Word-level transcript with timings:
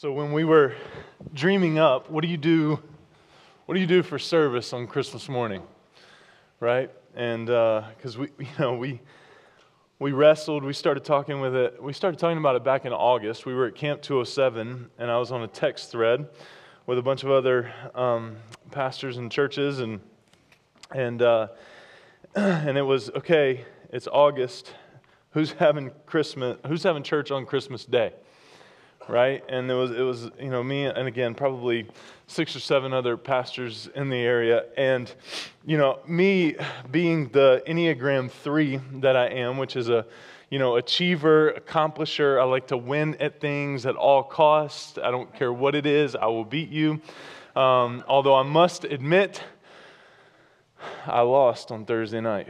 So 0.00 0.10
when 0.10 0.32
we 0.32 0.44
were 0.44 0.72
dreaming 1.34 1.78
up, 1.78 2.10
what 2.10 2.22
do 2.22 2.28
you 2.28 2.38
do? 2.38 2.80
What 3.66 3.74
do 3.74 3.82
you 3.82 3.86
do 3.86 4.02
for 4.02 4.18
service 4.18 4.72
on 4.72 4.86
Christmas 4.86 5.28
morning, 5.28 5.62
right? 6.58 6.90
And 7.14 7.44
because 7.44 8.16
uh, 8.16 8.20
we, 8.20 8.28
you 8.38 8.50
know, 8.58 8.76
we 8.76 9.02
we 9.98 10.12
wrestled. 10.12 10.64
We 10.64 10.72
started 10.72 11.04
talking 11.04 11.38
with 11.40 11.54
it. 11.54 11.82
We 11.82 11.92
started 11.92 12.18
talking 12.18 12.38
about 12.38 12.56
it 12.56 12.64
back 12.64 12.86
in 12.86 12.94
August. 12.94 13.44
We 13.44 13.52
were 13.52 13.66
at 13.66 13.74
Camp 13.74 14.00
207, 14.00 14.88
and 14.98 15.10
I 15.10 15.18
was 15.18 15.32
on 15.32 15.42
a 15.42 15.46
text 15.46 15.90
thread 15.90 16.26
with 16.86 16.96
a 16.96 17.02
bunch 17.02 17.22
of 17.22 17.30
other 17.30 17.70
um, 17.94 18.36
pastors 18.70 19.18
and 19.18 19.30
churches, 19.30 19.80
and 19.80 20.00
and 20.94 21.20
uh, 21.20 21.48
and 22.34 22.78
it 22.78 22.86
was 22.86 23.10
okay. 23.10 23.66
It's 23.90 24.08
August. 24.10 24.72
Who's 25.32 25.52
having 25.52 25.90
Christmas? 26.06 26.56
Who's 26.68 26.84
having 26.84 27.02
church 27.02 27.30
on 27.30 27.44
Christmas 27.44 27.84
Day? 27.84 28.14
Right? 29.08 29.42
And 29.48 29.70
it 29.70 29.74
was, 29.74 29.90
it 29.90 30.02
was, 30.02 30.30
you 30.38 30.50
know, 30.50 30.62
me 30.62 30.86
and 30.86 31.08
again, 31.08 31.34
probably 31.34 31.86
six 32.26 32.54
or 32.54 32.60
seven 32.60 32.92
other 32.92 33.16
pastors 33.16 33.88
in 33.94 34.08
the 34.08 34.16
area. 34.16 34.64
And, 34.76 35.12
you 35.64 35.76
know, 35.76 35.98
me 36.06 36.56
being 36.90 37.28
the 37.28 37.62
Enneagram 37.66 38.30
3 38.30 38.80
that 39.00 39.16
I 39.16 39.28
am, 39.28 39.58
which 39.58 39.76
is 39.76 39.88
a, 39.88 40.06
you 40.50 40.58
know, 40.58 40.76
achiever, 40.76 41.52
accomplisher. 41.52 42.40
I 42.40 42.44
like 42.44 42.68
to 42.68 42.76
win 42.76 43.16
at 43.20 43.40
things 43.40 43.86
at 43.86 43.96
all 43.96 44.22
costs. 44.22 44.98
I 44.98 45.10
don't 45.10 45.32
care 45.34 45.52
what 45.52 45.74
it 45.74 45.86
is, 45.86 46.14
I 46.16 46.26
will 46.26 46.44
beat 46.44 46.70
you. 46.70 47.00
Um, 47.56 48.04
although 48.06 48.34
I 48.34 48.42
must 48.42 48.84
admit, 48.84 49.42
I 51.06 51.20
lost 51.20 51.72
on 51.72 51.84
Thursday 51.84 52.20
night. 52.20 52.48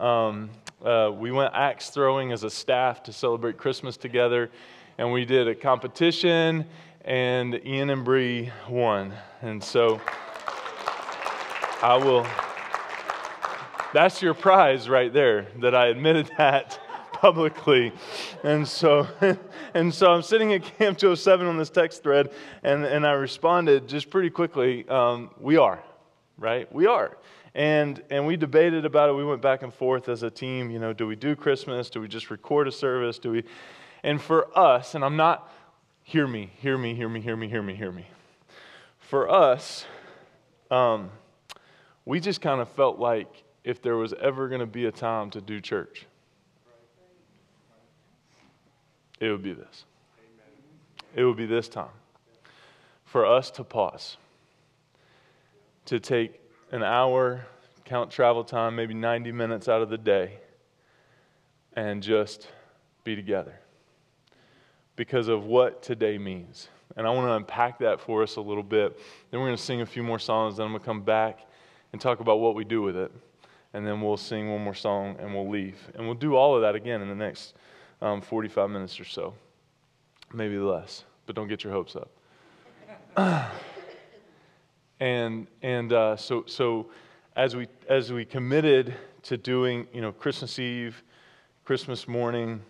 Um, 0.00 0.50
uh, 0.84 1.10
we 1.12 1.32
went 1.32 1.54
axe 1.54 1.90
throwing 1.90 2.32
as 2.32 2.42
a 2.42 2.50
staff 2.50 3.02
to 3.04 3.12
celebrate 3.12 3.56
Christmas 3.56 3.96
together 3.96 4.50
and 4.98 5.12
we 5.12 5.24
did 5.24 5.48
a 5.48 5.54
competition, 5.54 6.64
and 7.04 7.60
Ian 7.64 7.90
and 7.90 8.04
Bree 8.04 8.50
won. 8.68 9.12
And 9.42 9.62
so 9.62 10.00
I 11.82 11.96
will. 12.02 12.26
That's 13.92 14.20
your 14.20 14.34
prize 14.34 14.88
right 14.88 15.12
there, 15.12 15.46
that 15.60 15.74
I 15.74 15.86
admitted 15.86 16.30
that 16.38 16.80
publicly. 17.12 17.92
And 18.42 18.66
so, 18.66 19.06
and 19.74 19.92
so 19.92 20.12
I'm 20.12 20.22
sitting 20.22 20.52
at 20.52 20.62
Camp 20.62 20.98
207 20.98 21.46
on 21.46 21.56
this 21.56 21.70
text 21.70 22.02
thread, 22.02 22.30
and, 22.62 22.84
and 22.84 23.06
I 23.06 23.12
responded 23.12 23.88
just 23.88 24.10
pretty 24.10 24.30
quickly 24.30 24.88
um, 24.88 25.30
We 25.38 25.56
are, 25.56 25.82
right? 26.38 26.70
We 26.72 26.86
are. 26.86 27.16
And, 27.54 28.02
and 28.10 28.26
we 28.26 28.36
debated 28.36 28.84
about 28.84 29.08
it. 29.08 29.14
We 29.14 29.24
went 29.24 29.40
back 29.40 29.62
and 29.62 29.72
forth 29.72 30.10
as 30.10 30.22
a 30.22 30.30
team. 30.30 30.70
You 30.70 30.78
know, 30.78 30.92
do 30.92 31.06
we 31.06 31.16
do 31.16 31.34
Christmas? 31.34 31.88
Do 31.88 32.02
we 32.02 32.08
just 32.08 32.30
record 32.30 32.68
a 32.68 32.72
service? 32.72 33.18
Do 33.18 33.30
we? 33.32 33.44
And 34.06 34.22
for 34.22 34.56
us, 34.56 34.94
and 34.94 35.04
I'm 35.04 35.16
not, 35.16 35.50
hear 36.04 36.28
me, 36.28 36.52
hear 36.58 36.78
me, 36.78 36.94
hear 36.94 37.08
me, 37.08 37.20
hear 37.20 37.36
me, 37.36 37.48
hear 37.48 37.60
me, 37.60 37.74
hear 37.74 37.90
me. 37.90 38.06
For 39.00 39.28
us, 39.28 39.84
um, 40.70 41.10
we 42.04 42.20
just 42.20 42.40
kind 42.40 42.60
of 42.60 42.68
felt 42.68 43.00
like 43.00 43.42
if 43.64 43.82
there 43.82 43.96
was 43.96 44.14
ever 44.20 44.46
going 44.46 44.60
to 44.60 44.66
be 44.66 44.86
a 44.86 44.92
time 44.92 45.30
to 45.30 45.40
do 45.40 45.60
church, 45.60 46.06
it 49.18 49.28
would 49.28 49.42
be 49.42 49.54
this. 49.54 49.84
It 51.16 51.24
would 51.24 51.36
be 51.36 51.46
this 51.46 51.68
time. 51.68 51.90
For 53.06 53.26
us 53.26 53.50
to 53.52 53.64
pause, 53.64 54.18
to 55.86 55.98
take 55.98 56.40
an 56.70 56.84
hour, 56.84 57.44
count 57.84 58.12
travel 58.12 58.44
time, 58.44 58.76
maybe 58.76 58.94
90 58.94 59.32
minutes 59.32 59.68
out 59.68 59.82
of 59.82 59.90
the 59.90 59.98
day, 59.98 60.38
and 61.72 62.04
just 62.04 62.46
be 63.02 63.16
together 63.16 63.58
because 64.96 65.28
of 65.28 65.44
what 65.44 65.82
today 65.82 66.18
means. 66.18 66.68
And 66.96 67.06
I 67.06 67.10
want 67.10 67.28
to 67.28 67.32
unpack 67.32 67.78
that 67.80 68.00
for 68.00 68.22
us 68.22 68.36
a 68.36 68.40
little 68.40 68.62
bit. 68.62 68.98
Then 69.30 69.40
we're 69.40 69.46
going 69.46 69.56
to 69.56 69.62
sing 69.62 69.82
a 69.82 69.86
few 69.86 70.02
more 70.02 70.18
songs. 70.18 70.56
Then 70.56 70.66
I'm 70.66 70.72
going 70.72 70.80
to 70.80 70.86
come 70.86 71.02
back 71.02 71.40
and 71.92 72.00
talk 72.00 72.20
about 72.20 72.40
what 72.40 72.54
we 72.54 72.64
do 72.64 72.80
with 72.80 72.96
it. 72.96 73.12
And 73.74 73.86
then 73.86 74.00
we'll 74.00 74.16
sing 74.16 74.50
one 74.50 74.62
more 74.62 74.74
song 74.74 75.16
and 75.20 75.34
we'll 75.34 75.48
leave. 75.48 75.78
And 75.94 76.06
we'll 76.06 76.14
do 76.14 76.34
all 76.34 76.56
of 76.56 76.62
that 76.62 76.74
again 76.74 77.02
in 77.02 77.08
the 77.08 77.14
next 77.14 77.54
um, 78.00 78.22
45 78.22 78.70
minutes 78.70 78.98
or 78.98 79.04
so. 79.04 79.34
Maybe 80.32 80.56
less, 80.58 81.04
but 81.26 81.36
don't 81.36 81.48
get 81.48 81.62
your 81.62 81.72
hopes 81.72 81.96
up. 81.96 82.10
and 85.00 85.46
and 85.62 85.92
uh, 85.92 86.16
so, 86.16 86.44
so 86.46 86.90
as, 87.36 87.54
we, 87.54 87.68
as 87.88 88.12
we 88.12 88.24
committed 88.24 88.94
to 89.24 89.36
doing 89.36 89.86
you 89.92 90.00
know, 90.00 90.12
Christmas 90.12 90.58
Eve, 90.58 91.02
Christmas 91.64 92.08
morning, 92.08 92.62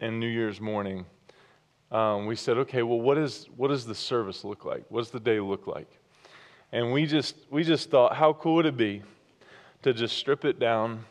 and 0.00 0.18
New 0.18 0.26
Year's 0.26 0.60
morning, 0.60 1.04
um, 1.90 2.26
we 2.26 2.36
said, 2.36 2.56
okay, 2.58 2.82
well, 2.82 3.00
what, 3.00 3.18
is, 3.18 3.48
what 3.56 3.68
does 3.68 3.84
the 3.84 3.94
service 3.94 4.44
look 4.44 4.64
like? 4.64 4.84
What 4.88 5.00
does 5.00 5.10
the 5.10 5.20
day 5.20 5.40
look 5.40 5.66
like? 5.66 5.88
And 6.72 6.92
we 6.92 7.04
just, 7.06 7.34
we 7.50 7.64
just 7.64 7.90
thought, 7.90 8.14
how 8.14 8.32
cool 8.32 8.56
would 8.56 8.66
it 8.66 8.76
be 8.76 9.02
to 9.82 9.92
just 9.92 10.16
strip 10.16 10.44
it 10.44 10.60
down 10.60 11.04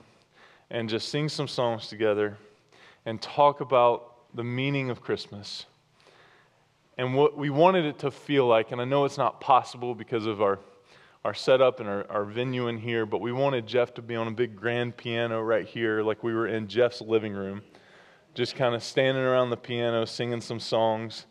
and 0.70 0.88
just 0.88 1.10
sing 1.10 1.28
some 1.28 1.48
songs 1.48 1.88
together 1.88 2.38
and 3.06 3.22
talk 3.22 3.60
about 3.60 4.36
the 4.36 4.44
meaning 4.44 4.90
of 4.90 5.02
Christmas 5.02 5.66
and 6.98 7.16
what 7.16 7.38
we 7.38 7.50
wanted 7.50 7.86
it 7.86 8.00
to 8.00 8.12
feel 8.12 8.46
like. 8.46 8.72
And 8.72 8.80
I 8.80 8.86
know 8.86 9.06
it's 9.06 9.18
not 9.18 9.42
possible 9.42 9.96
because 9.96 10.26
of 10.26 10.42
our, 10.42 10.60
our 11.26 11.34
setup 11.34 11.80
and 11.80 11.90
our, 11.90 12.10
our 12.10 12.26
venue 12.26 12.68
in 12.68 12.78
here, 12.78 13.06
but 13.06 13.20
we 13.20 13.32
wanted 13.32 13.66
Jeff 13.66 13.94
to 13.96 14.02
be 14.02 14.16
on 14.16 14.28
a 14.28 14.32
big 14.32 14.56
grand 14.56 14.96
piano 14.96 15.42
right 15.42 15.68
here, 15.68 16.04
like 16.04 16.24
we 16.24 16.34
were 16.34 16.48
in 16.48 16.68
Jeff's 16.68 17.02
living 17.02 17.34
room 17.34 17.64
just 18.40 18.56
kind 18.56 18.74
of 18.74 18.82
standing 18.82 19.22
around 19.22 19.50
the 19.50 19.58
piano, 19.58 20.06
singing 20.06 20.40
some 20.40 20.62
songs 20.62 21.26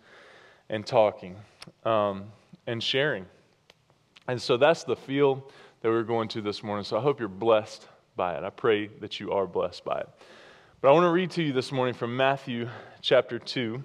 and 0.69 0.87
talking 0.87 1.37
um, 1.85 2.27
and 2.67 2.83
sharing. 2.83 3.25
And 4.29 4.41
so 4.41 4.59
that's 4.59 4.85
the 4.85 4.95
feel 4.95 5.51
that 5.81 5.89
we're 5.89 6.03
going 6.03 6.29
to 6.29 6.43
this 6.43 6.63
morning. 6.63 6.85
So 6.85 6.99
I 6.99 7.01
hope 7.01 7.19
you're 7.19 7.31
blessed 7.31 7.89
by 8.15 8.37
it. 8.37 8.45
I 8.45 8.51
pray 8.51 8.89
that 9.01 9.21
you 9.21 9.33
are 9.33 9.47
blessed 9.47 9.87
by 9.87 10.01
it. 10.01 10.09
But 10.83 10.91
I 10.91 10.93
want 10.93 11.05
to 11.05 11.11
read 11.11 11.31
to 11.31 11.43
you 11.43 11.55
this 11.55 11.73
morning 11.73 11.95
from 11.95 12.15
Matthew 12.15 12.69
chapter 13.01 13.39
2. 13.39 13.83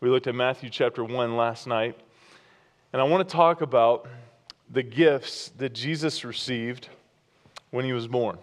We 0.00 0.10
looked 0.10 0.26
at 0.26 0.34
Matthew 0.34 0.68
chapter 0.68 1.02
1 1.02 1.34
last 1.34 1.66
night. 1.66 1.98
And 2.92 3.00
I 3.00 3.06
want 3.06 3.26
to 3.26 3.32
talk 3.34 3.62
about 3.62 4.06
the 4.70 4.82
gifts 4.82 5.48
that 5.56 5.72
Jesus 5.72 6.26
received 6.26 6.90
when 7.70 7.86
he 7.86 7.94
was 7.94 8.06
born. 8.06 8.36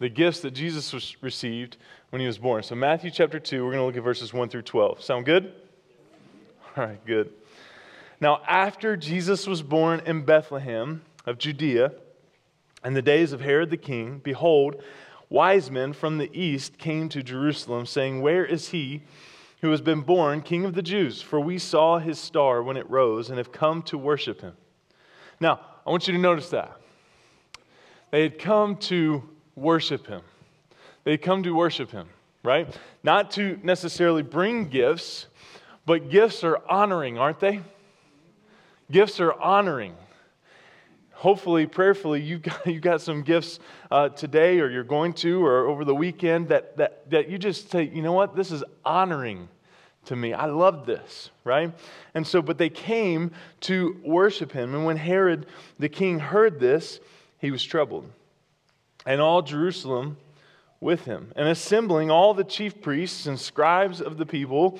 The 0.00 0.08
gifts 0.08 0.40
that 0.40 0.52
Jesus 0.52 1.16
received 1.22 1.76
when 2.10 2.20
he 2.20 2.26
was 2.26 2.38
born. 2.38 2.62
So, 2.62 2.74
Matthew 2.74 3.10
chapter 3.10 3.40
2, 3.40 3.64
we're 3.64 3.72
going 3.72 3.82
to 3.82 3.86
look 3.86 3.96
at 3.96 4.02
verses 4.02 4.32
1 4.32 4.48
through 4.48 4.62
12. 4.62 5.02
Sound 5.02 5.26
good? 5.26 5.52
All 6.76 6.86
right, 6.86 7.04
good. 7.04 7.32
Now, 8.20 8.40
after 8.46 8.96
Jesus 8.96 9.46
was 9.46 9.62
born 9.62 10.00
in 10.06 10.24
Bethlehem 10.24 11.02
of 11.26 11.38
Judea, 11.38 11.92
in 12.84 12.94
the 12.94 13.02
days 13.02 13.32
of 13.32 13.40
Herod 13.40 13.70
the 13.70 13.76
king, 13.76 14.20
behold, 14.22 14.82
wise 15.28 15.70
men 15.70 15.92
from 15.92 16.18
the 16.18 16.30
east 16.32 16.78
came 16.78 17.08
to 17.08 17.22
Jerusalem, 17.22 17.86
saying, 17.86 18.20
Where 18.22 18.44
is 18.44 18.68
he 18.68 19.02
who 19.60 19.70
has 19.70 19.80
been 19.80 20.02
born 20.02 20.42
king 20.42 20.64
of 20.64 20.74
the 20.74 20.82
Jews? 20.82 21.20
For 21.20 21.40
we 21.40 21.58
saw 21.58 21.98
his 21.98 22.18
star 22.18 22.62
when 22.62 22.76
it 22.76 22.88
rose 22.88 23.28
and 23.28 23.38
have 23.38 23.52
come 23.52 23.82
to 23.82 23.98
worship 23.98 24.40
him. 24.40 24.54
Now, 25.40 25.60
I 25.86 25.90
want 25.90 26.06
you 26.06 26.12
to 26.12 26.20
notice 26.20 26.50
that. 26.50 26.80
They 28.10 28.22
had 28.22 28.38
come 28.38 28.76
to 28.76 29.28
worship 29.58 30.06
him. 30.06 30.22
They 31.04 31.16
come 31.16 31.42
to 31.42 31.54
worship 31.54 31.90
him, 31.90 32.08
right? 32.42 32.74
Not 33.02 33.30
to 33.32 33.58
necessarily 33.62 34.22
bring 34.22 34.68
gifts, 34.68 35.26
but 35.86 36.10
gifts 36.10 36.44
are 36.44 36.60
honoring, 36.68 37.18
aren't 37.18 37.40
they? 37.40 37.60
Gifts 38.90 39.20
are 39.20 39.32
honoring. 39.32 39.94
Hopefully, 41.12 41.66
prayerfully, 41.66 42.22
you've 42.22 42.42
got, 42.42 42.66
you 42.66 42.80
got 42.80 43.00
some 43.00 43.22
gifts 43.22 43.58
uh, 43.90 44.08
today, 44.10 44.60
or 44.60 44.70
you're 44.70 44.84
going 44.84 45.12
to, 45.14 45.44
or 45.44 45.66
over 45.66 45.84
the 45.84 45.94
weekend 45.94 46.48
that, 46.48 46.76
that, 46.76 47.10
that 47.10 47.28
you 47.28 47.38
just 47.38 47.70
say, 47.70 47.82
you 47.82 48.02
know 48.02 48.12
what, 48.12 48.36
this 48.36 48.50
is 48.52 48.62
honoring 48.84 49.48
to 50.04 50.16
me. 50.16 50.32
I 50.32 50.46
love 50.46 50.86
this, 50.86 51.30
right? 51.44 51.72
And 52.14 52.26
so, 52.26 52.40
but 52.40 52.56
they 52.56 52.70
came 52.70 53.30
to 53.60 54.00
worship 54.04 54.52
him. 54.52 54.74
And 54.74 54.84
when 54.84 54.96
Herod 54.96 55.46
the 55.78 55.88
king 55.88 56.18
heard 56.18 56.60
this, 56.60 57.00
he 57.38 57.50
was 57.50 57.64
troubled. 57.64 58.10
And 59.08 59.22
all 59.22 59.40
Jerusalem 59.40 60.18
with 60.80 61.06
him. 61.06 61.32
And 61.34 61.48
assembling 61.48 62.10
all 62.10 62.34
the 62.34 62.44
chief 62.44 62.82
priests 62.82 63.24
and 63.24 63.40
scribes 63.40 64.02
of 64.02 64.18
the 64.18 64.26
people, 64.26 64.78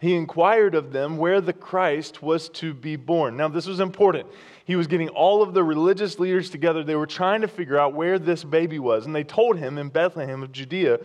he 0.00 0.16
inquired 0.16 0.74
of 0.74 0.92
them 0.92 1.16
where 1.16 1.40
the 1.40 1.52
Christ 1.52 2.20
was 2.20 2.48
to 2.50 2.74
be 2.74 2.96
born. 2.96 3.36
Now, 3.36 3.46
this 3.46 3.68
was 3.68 3.78
important. 3.78 4.26
He 4.64 4.74
was 4.74 4.88
getting 4.88 5.08
all 5.10 5.42
of 5.42 5.54
the 5.54 5.62
religious 5.62 6.18
leaders 6.18 6.50
together. 6.50 6.82
They 6.82 6.96
were 6.96 7.06
trying 7.06 7.40
to 7.42 7.46
figure 7.46 7.78
out 7.78 7.94
where 7.94 8.18
this 8.18 8.42
baby 8.42 8.80
was. 8.80 9.06
And 9.06 9.14
they 9.14 9.22
told 9.22 9.58
him 9.58 9.78
in 9.78 9.90
Bethlehem 9.90 10.42
of 10.42 10.50
Judea, 10.50 10.98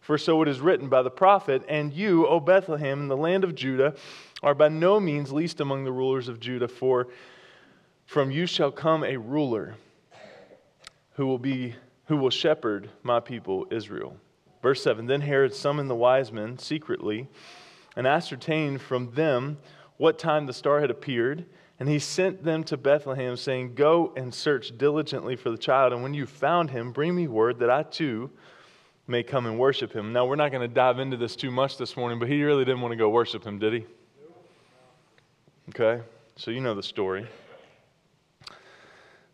for 0.00 0.16
so 0.16 0.40
it 0.40 0.46
is 0.46 0.60
written 0.60 0.88
by 0.88 1.02
the 1.02 1.10
prophet, 1.10 1.64
And 1.68 1.92
you, 1.92 2.28
O 2.28 2.38
Bethlehem, 2.38 3.00
in 3.00 3.08
the 3.08 3.16
land 3.16 3.42
of 3.42 3.56
Judah, 3.56 3.96
are 4.40 4.54
by 4.54 4.68
no 4.68 5.00
means 5.00 5.32
least 5.32 5.60
among 5.60 5.82
the 5.82 5.90
rulers 5.90 6.28
of 6.28 6.38
Judah, 6.38 6.68
for 6.68 7.08
from 8.06 8.30
you 8.30 8.46
shall 8.46 8.70
come 8.70 9.02
a 9.02 9.16
ruler 9.16 9.74
who 11.14 11.26
will 11.26 11.36
be 11.36 11.74
who 12.10 12.16
will 12.16 12.28
shepherd 12.28 12.90
my 13.04 13.20
people 13.20 13.68
Israel. 13.70 14.16
Verse 14.62 14.82
7 14.82 15.06
Then 15.06 15.20
Herod 15.20 15.54
summoned 15.54 15.88
the 15.88 15.94
wise 15.94 16.32
men 16.32 16.58
secretly 16.58 17.28
and 17.94 18.04
ascertained 18.04 18.82
from 18.82 19.12
them 19.12 19.58
what 19.96 20.18
time 20.18 20.44
the 20.44 20.52
star 20.52 20.80
had 20.80 20.90
appeared. 20.90 21.46
And 21.78 21.88
he 21.88 22.00
sent 22.00 22.42
them 22.42 22.64
to 22.64 22.76
Bethlehem, 22.76 23.36
saying, 23.36 23.76
Go 23.76 24.12
and 24.16 24.34
search 24.34 24.76
diligently 24.76 25.36
for 25.36 25.52
the 25.52 25.56
child, 25.56 25.92
and 25.92 26.02
when 26.02 26.12
you 26.12 26.26
found 26.26 26.70
him, 26.70 26.90
bring 26.90 27.14
me 27.14 27.28
word 27.28 27.60
that 27.60 27.70
I 27.70 27.84
too 27.84 28.28
may 29.06 29.22
come 29.22 29.46
and 29.46 29.56
worship 29.56 29.92
him. 29.92 30.12
Now, 30.12 30.26
we're 30.26 30.34
not 30.34 30.50
going 30.50 30.68
to 30.68 30.74
dive 30.74 30.98
into 30.98 31.16
this 31.16 31.36
too 31.36 31.52
much 31.52 31.78
this 31.78 31.96
morning, 31.96 32.18
but 32.18 32.28
he 32.28 32.42
really 32.42 32.64
didn't 32.64 32.80
want 32.80 32.90
to 32.90 32.96
go 32.96 33.08
worship 33.08 33.44
him, 33.44 33.60
did 33.60 33.72
he? 33.72 33.86
Okay, 35.68 36.02
so 36.34 36.50
you 36.50 36.60
know 36.60 36.74
the 36.74 36.82
story. 36.82 37.28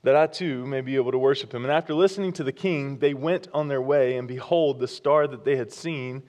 That 0.06 0.14
I 0.14 0.28
too 0.28 0.64
may 0.68 0.82
be 0.82 0.94
able 0.94 1.10
to 1.10 1.18
worship 1.18 1.52
him. 1.52 1.64
And 1.64 1.72
after 1.72 1.92
listening 1.92 2.32
to 2.34 2.44
the 2.44 2.52
king, 2.52 2.98
they 2.98 3.12
went 3.12 3.48
on 3.52 3.66
their 3.66 3.82
way, 3.82 4.16
and 4.16 4.28
behold, 4.28 4.78
the 4.78 4.86
star 4.86 5.26
that 5.26 5.44
they 5.44 5.56
had 5.56 5.72
seen 5.72 6.22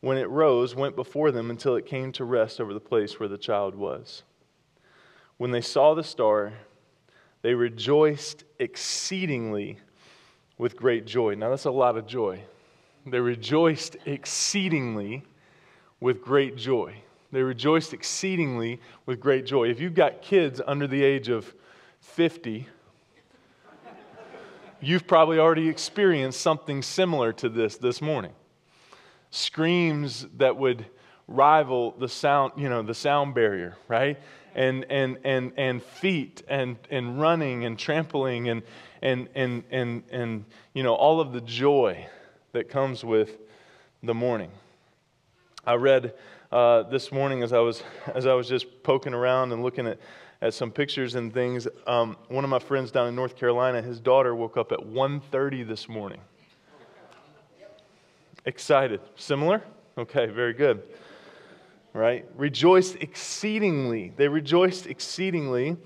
when 0.00 0.18
it 0.18 0.28
rose 0.28 0.74
went 0.74 0.96
before 0.96 1.30
them 1.30 1.48
until 1.48 1.76
it 1.76 1.86
came 1.86 2.10
to 2.10 2.24
rest 2.24 2.60
over 2.60 2.74
the 2.74 2.80
place 2.80 3.20
where 3.20 3.28
the 3.28 3.38
child 3.38 3.76
was. 3.76 4.24
When 5.36 5.52
they 5.52 5.60
saw 5.60 5.94
the 5.94 6.02
star, 6.02 6.54
they 7.42 7.54
rejoiced 7.54 8.42
exceedingly 8.58 9.78
with 10.58 10.74
great 10.74 11.06
joy. 11.06 11.36
Now, 11.36 11.50
that's 11.50 11.66
a 11.66 11.70
lot 11.70 11.96
of 11.96 12.08
joy. 12.08 12.40
They 13.06 13.20
rejoiced 13.20 13.96
exceedingly 14.06 15.22
with 16.00 16.20
great 16.20 16.56
joy. 16.56 16.96
They 17.30 17.42
rejoiced 17.42 17.94
exceedingly 17.94 18.80
with 19.06 19.20
great 19.20 19.46
joy. 19.46 19.68
If 19.68 19.78
you've 19.78 19.94
got 19.94 20.20
kids 20.20 20.60
under 20.66 20.88
the 20.88 21.04
age 21.04 21.28
of 21.28 21.54
50, 22.00 22.66
you've 24.86 25.06
probably 25.06 25.38
already 25.38 25.68
experienced 25.68 26.40
something 26.40 26.82
similar 26.82 27.32
to 27.34 27.48
this 27.48 27.76
this 27.76 28.00
morning. 28.00 28.32
Screams 29.30 30.26
that 30.36 30.56
would 30.56 30.86
rival 31.26 31.94
the 31.98 32.08
sound, 32.08 32.52
you 32.56 32.68
know, 32.68 32.82
the 32.82 32.94
sound 32.94 33.34
barrier, 33.34 33.76
right? 33.88 34.18
and, 34.54 34.86
and, 34.88 35.18
and, 35.24 35.52
and 35.56 35.82
feet 35.82 36.42
and, 36.48 36.76
and 36.90 37.20
running 37.20 37.64
and 37.64 37.78
trampling 37.78 38.48
and, 38.48 38.62
and, 39.02 39.28
and, 39.34 39.64
and, 39.70 40.02
and, 40.10 40.44
you 40.72 40.82
know, 40.82 40.94
all 40.94 41.20
of 41.20 41.32
the 41.32 41.40
joy 41.40 42.06
that 42.52 42.68
comes 42.68 43.04
with 43.04 43.38
the 44.02 44.14
morning. 44.14 44.50
I 45.66 45.74
read 45.74 46.14
uh, 46.52 46.84
this 46.84 47.10
morning 47.10 47.42
as 47.42 47.52
I, 47.52 47.58
was, 47.58 47.82
as 48.14 48.26
I 48.26 48.34
was 48.34 48.48
just 48.48 48.82
poking 48.82 49.14
around 49.14 49.52
and 49.52 49.62
looking 49.62 49.86
at, 49.86 49.98
at 50.40 50.54
some 50.54 50.70
pictures 50.70 51.14
and 51.14 51.32
things. 51.32 51.66
Um, 51.86 52.16
one 52.28 52.44
of 52.44 52.50
my 52.50 52.58
friends 52.58 52.90
down 52.90 53.08
in 53.08 53.14
North 53.14 53.36
Carolina, 53.36 53.82
his 53.82 54.00
daughter 54.00 54.34
woke 54.34 54.56
up 54.56 54.72
at 54.72 54.80
1.30 54.80 55.66
this 55.66 55.88
morning. 55.88 56.20
Excited. 58.44 59.00
Similar? 59.16 59.62
Okay, 59.96 60.26
very 60.26 60.52
good 60.52 60.82
right? 61.94 62.26
Rejoiced 62.36 62.96
exceedingly. 62.96 64.12
They 64.16 64.28
rejoiced 64.28 64.86
exceedingly 64.86 65.78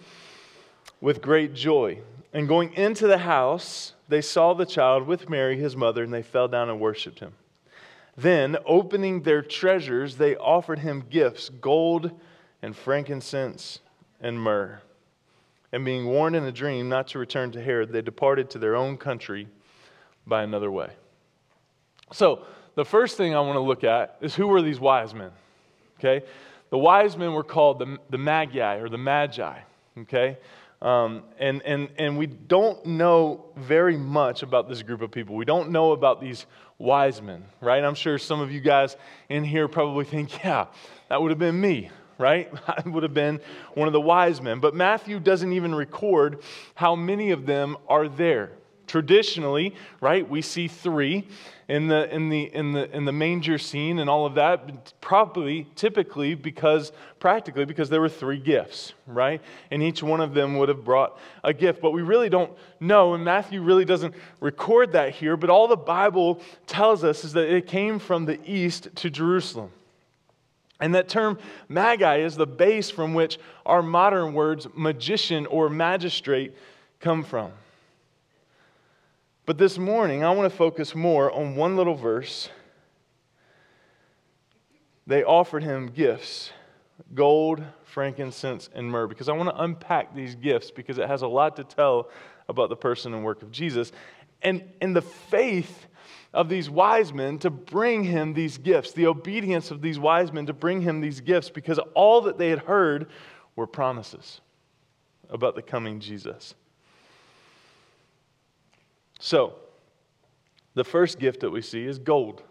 with 1.00 1.22
great 1.22 1.54
joy. 1.54 2.00
And 2.32 2.48
going 2.48 2.72
into 2.72 3.06
the 3.06 3.18
house, 3.18 3.92
they 4.08 4.22
saw 4.22 4.54
the 4.54 4.66
child 4.66 5.06
with 5.06 5.28
Mary, 5.28 5.56
his 5.56 5.76
mother, 5.76 6.02
and 6.02 6.12
they 6.12 6.22
fell 6.22 6.48
down 6.48 6.68
and 6.68 6.80
worshiped 6.80 7.20
him. 7.20 7.34
Then, 8.16 8.56
opening 8.66 9.22
their 9.22 9.42
treasures, 9.42 10.16
they 10.16 10.34
offered 10.34 10.80
him 10.80 11.04
gifts 11.08 11.50
gold 11.50 12.10
and 12.62 12.74
frankincense 12.74 13.78
and 14.20 14.40
myrrh. 14.40 14.80
And 15.72 15.84
being 15.84 16.06
warned 16.06 16.34
in 16.34 16.44
a 16.44 16.52
dream 16.52 16.88
not 16.88 17.08
to 17.08 17.18
return 17.18 17.50
to 17.52 17.62
Herod, 17.62 17.92
they 17.92 18.02
departed 18.02 18.50
to 18.50 18.58
their 18.58 18.74
own 18.74 18.96
country 18.96 19.48
by 20.26 20.42
another 20.42 20.70
way. 20.70 20.90
So, 22.12 22.44
the 22.74 22.84
first 22.84 23.16
thing 23.16 23.34
I 23.34 23.40
want 23.40 23.56
to 23.56 23.60
look 23.60 23.84
at 23.84 24.16
is 24.20 24.34
who 24.34 24.46
were 24.46 24.62
these 24.62 24.78
wise 24.78 25.12
men? 25.12 25.32
Okay? 25.98 26.24
The 26.70 26.78
wise 26.78 27.16
men 27.16 27.32
were 27.32 27.44
called 27.44 27.80
the, 27.80 27.98
the 28.08 28.18
Magi 28.18 28.76
or 28.76 28.88
the 28.88 28.98
Magi. 28.98 29.58
Okay? 29.98 30.38
Um, 30.80 31.24
and, 31.38 31.60
and, 31.62 31.88
and 31.98 32.16
we 32.16 32.26
don't 32.26 32.84
know 32.86 33.46
very 33.56 33.96
much 33.96 34.44
about 34.44 34.68
this 34.68 34.82
group 34.82 35.02
of 35.02 35.10
people. 35.10 35.34
We 35.34 35.44
don't 35.44 35.70
know 35.70 35.90
about 35.90 36.20
these 36.20 36.46
wise 36.78 37.20
men, 37.20 37.44
right? 37.60 37.82
I'm 37.82 37.96
sure 37.96 38.16
some 38.16 38.40
of 38.40 38.52
you 38.52 38.60
guys 38.60 38.96
in 39.28 39.42
here 39.42 39.66
probably 39.66 40.04
think, 40.04 40.38
yeah, 40.44 40.66
that 41.08 41.20
would 41.20 41.30
have 41.30 41.38
been 41.38 41.60
me, 41.60 41.90
right? 42.18 42.52
I 42.66 42.82
would 42.86 43.02
have 43.02 43.14
been 43.14 43.40
one 43.74 43.88
of 43.88 43.92
the 43.92 44.00
wise 44.00 44.42
men. 44.42 44.60
But 44.60 44.74
Matthew 44.74 45.18
doesn't 45.20 45.52
even 45.52 45.74
record 45.74 46.42
how 46.74 46.94
many 46.94 47.30
of 47.30 47.46
them 47.46 47.76
are 47.88 48.08
there. 48.08 48.50
Traditionally, 48.86 49.74
right, 50.00 50.26
we 50.26 50.40
see 50.40 50.66
three 50.66 51.28
in 51.68 51.88
the, 51.88 52.12
in 52.12 52.30
the, 52.30 52.44
in 52.54 52.72
the, 52.72 52.96
in 52.96 53.04
the 53.04 53.12
manger 53.12 53.58
scene 53.58 53.98
and 53.98 54.08
all 54.08 54.24
of 54.24 54.36
that, 54.36 54.94
probably, 55.02 55.66
typically, 55.76 56.34
because, 56.34 56.92
practically, 57.20 57.66
because 57.66 57.90
there 57.90 58.00
were 58.00 58.08
three 58.08 58.38
gifts, 58.38 58.94
right? 59.06 59.42
And 59.70 59.82
each 59.82 60.02
one 60.02 60.22
of 60.22 60.32
them 60.32 60.56
would 60.56 60.70
have 60.70 60.84
brought 60.86 61.18
a 61.44 61.52
gift. 61.52 61.82
But 61.82 61.90
we 61.90 62.00
really 62.00 62.30
don't 62.30 62.50
know, 62.80 63.12
and 63.12 63.22
Matthew 63.22 63.60
really 63.60 63.84
doesn't 63.84 64.14
record 64.40 64.92
that 64.92 65.14
here, 65.14 65.36
but 65.36 65.50
all 65.50 65.68
the 65.68 65.76
Bible 65.76 66.40
tells 66.66 67.04
us 67.04 67.24
is 67.24 67.34
that 67.34 67.54
it 67.54 67.66
came 67.66 67.98
from 67.98 68.24
the 68.24 68.40
east 68.50 68.88
to 68.96 69.10
Jerusalem. 69.10 69.70
And 70.80 70.94
that 70.94 71.08
term 71.08 71.38
magi 71.68 72.18
is 72.18 72.36
the 72.36 72.46
base 72.46 72.90
from 72.90 73.14
which 73.14 73.38
our 73.66 73.82
modern 73.82 74.32
words 74.32 74.66
magician 74.74 75.46
or 75.46 75.68
magistrate 75.68 76.54
come 77.00 77.24
from. 77.24 77.52
But 79.44 79.58
this 79.58 79.78
morning, 79.78 80.24
I 80.24 80.30
want 80.30 80.50
to 80.50 80.56
focus 80.56 80.94
more 80.94 81.32
on 81.32 81.56
one 81.56 81.76
little 81.76 81.94
verse. 81.94 82.50
They 85.06 85.24
offered 85.24 85.62
him 85.62 85.88
gifts 85.88 86.52
gold, 87.14 87.62
frankincense, 87.84 88.68
and 88.74 88.90
myrrh 88.90 89.06
because 89.06 89.28
I 89.28 89.32
want 89.32 89.48
to 89.48 89.62
unpack 89.62 90.14
these 90.14 90.34
gifts 90.34 90.70
because 90.70 90.98
it 90.98 91.08
has 91.08 91.22
a 91.22 91.28
lot 91.28 91.56
to 91.56 91.64
tell 91.64 92.10
about 92.48 92.68
the 92.68 92.76
person 92.76 93.14
and 93.14 93.24
work 93.24 93.42
of 93.42 93.50
Jesus. 93.50 93.92
And, 94.42 94.62
and 94.80 94.94
the 94.94 95.02
faith 95.02 95.86
of 96.34 96.48
these 96.48 96.68
wise 96.68 97.12
men 97.12 97.38
to 97.38 97.50
bring 97.50 98.04
him 98.04 98.34
these 98.34 98.58
gifts, 98.58 98.92
the 98.92 99.06
obedience 99.06 99.70
of 99.70 99.80
these 99.80 99.98
wise 99.98 100.32
men 100.32 100.46
to 100.46 100.52
bring 100.52 100.82
him 100.82 101.00
these 101.00 101.20
gifts 101.20 101.48
because 101.48 101.78
all 101.94 102.20
that 102.22 102.38
they 102.38 102.50
had 102.50 102.60
heard 102.60 103.08
were 103.56 103.66
promises 103.66 104.40
about 105.30 105.54
the 105.54 105.62
coming 105.62 106.00
Jesus. 106.00 106.54
So, 109.20 109.54
the 110.74 110.84
first 110.84 111.18
gift 111.18 111.40
that 111.40 111.50
we 111.50 111.60
see 111.60 111.84
is 111.84 111.98
gold. 111.98 112.42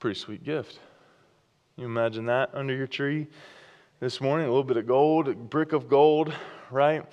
Pretty 0.00 0.18
sweet 0.18 0.42
gift. 0.42 0.80
You 1.76 1.84
imagine 1.84 2.26
that 2.26 2.50
under 2.54 2.74
your 2.74 2.86
tree 2.86 3.28
this 4.00 4.20
morning? 4.20 4.46
A 4.46 4.48
little 4.48 4.64
bit 4.64 4.76
of 4.76 4.86
gold, 4.86 5.28
a 5.28 5.34
brick 5.34 5.72
of 5.72 5.88
gold, 5.88 6.32
right? 6.70 7.04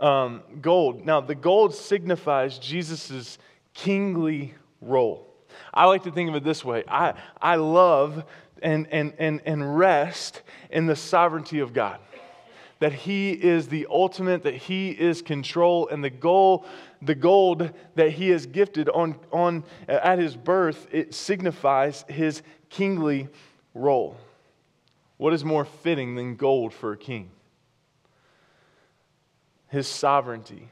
Um, 0.00 0.42
gold. 0.60 1.06
Now, 1.06 1.20
the 1.20 1.34
gold 1.34 1.74
signifies 1.74 2.58
Jesus' 2.58 3.38
kingly 3.74 4.54
role. 4.80 5.26
I 5.72 5.86
like 5.86 6.04
to 6.04 6.10
think 6.10 6.28
of 6.28 6.34
it 6.36 6.44
this 6.44 6.64
way 6.64 6.84
I, 6.88 7.14
I 7.40 7.56
love 7.56 8.24
and, 8.62 8.86
and, 8.90 9.12
and, 9.18 9.40
and 9.44 9.76
rest 9.78 10.42
in 10.70 10.86
the 10.86 10.96
sovereignty 10.96 11.58
of 11.60 11.72
God 11.72 11.98
that 12.82 12.92
he 12.92 13.30
is 13.30 13.68
the 13.68 13.86
ultimate, 13.88 14.42
that 14.42 14.56
he 14.56 14.90
is 14.90 15.22
control, 15.22 15.86
and 15.86 16.02
the 16.02 16.10
goal, 16.10 16.66
the 17.00 17.14
gold 17.14 17.70
that 17.94 18.10
he 18.10 18.32
is 18.32 18.44
gifted 18.44 18.88
on, 18.88 19.14
on 19.30 19.62
at 19.86 20.18
his 20.18 20.34
birth, 20.34 20.88
it 20.90 21.14
signifies 21.14 22.04
his 22.08 22.42
kingly 22.70 23.28
role. 23.72 24.16
What 25.16 25.32
is 25.32 25.44
more 25.44 25.64
fitting 25.64 26.16
than 26.16 26.34
gold 26.34 26.74
for 26.74 26.90
a 26.90 26.96
king? 26.96 27.30
His 29.68 29.86
sovereignty. 29.86 30.68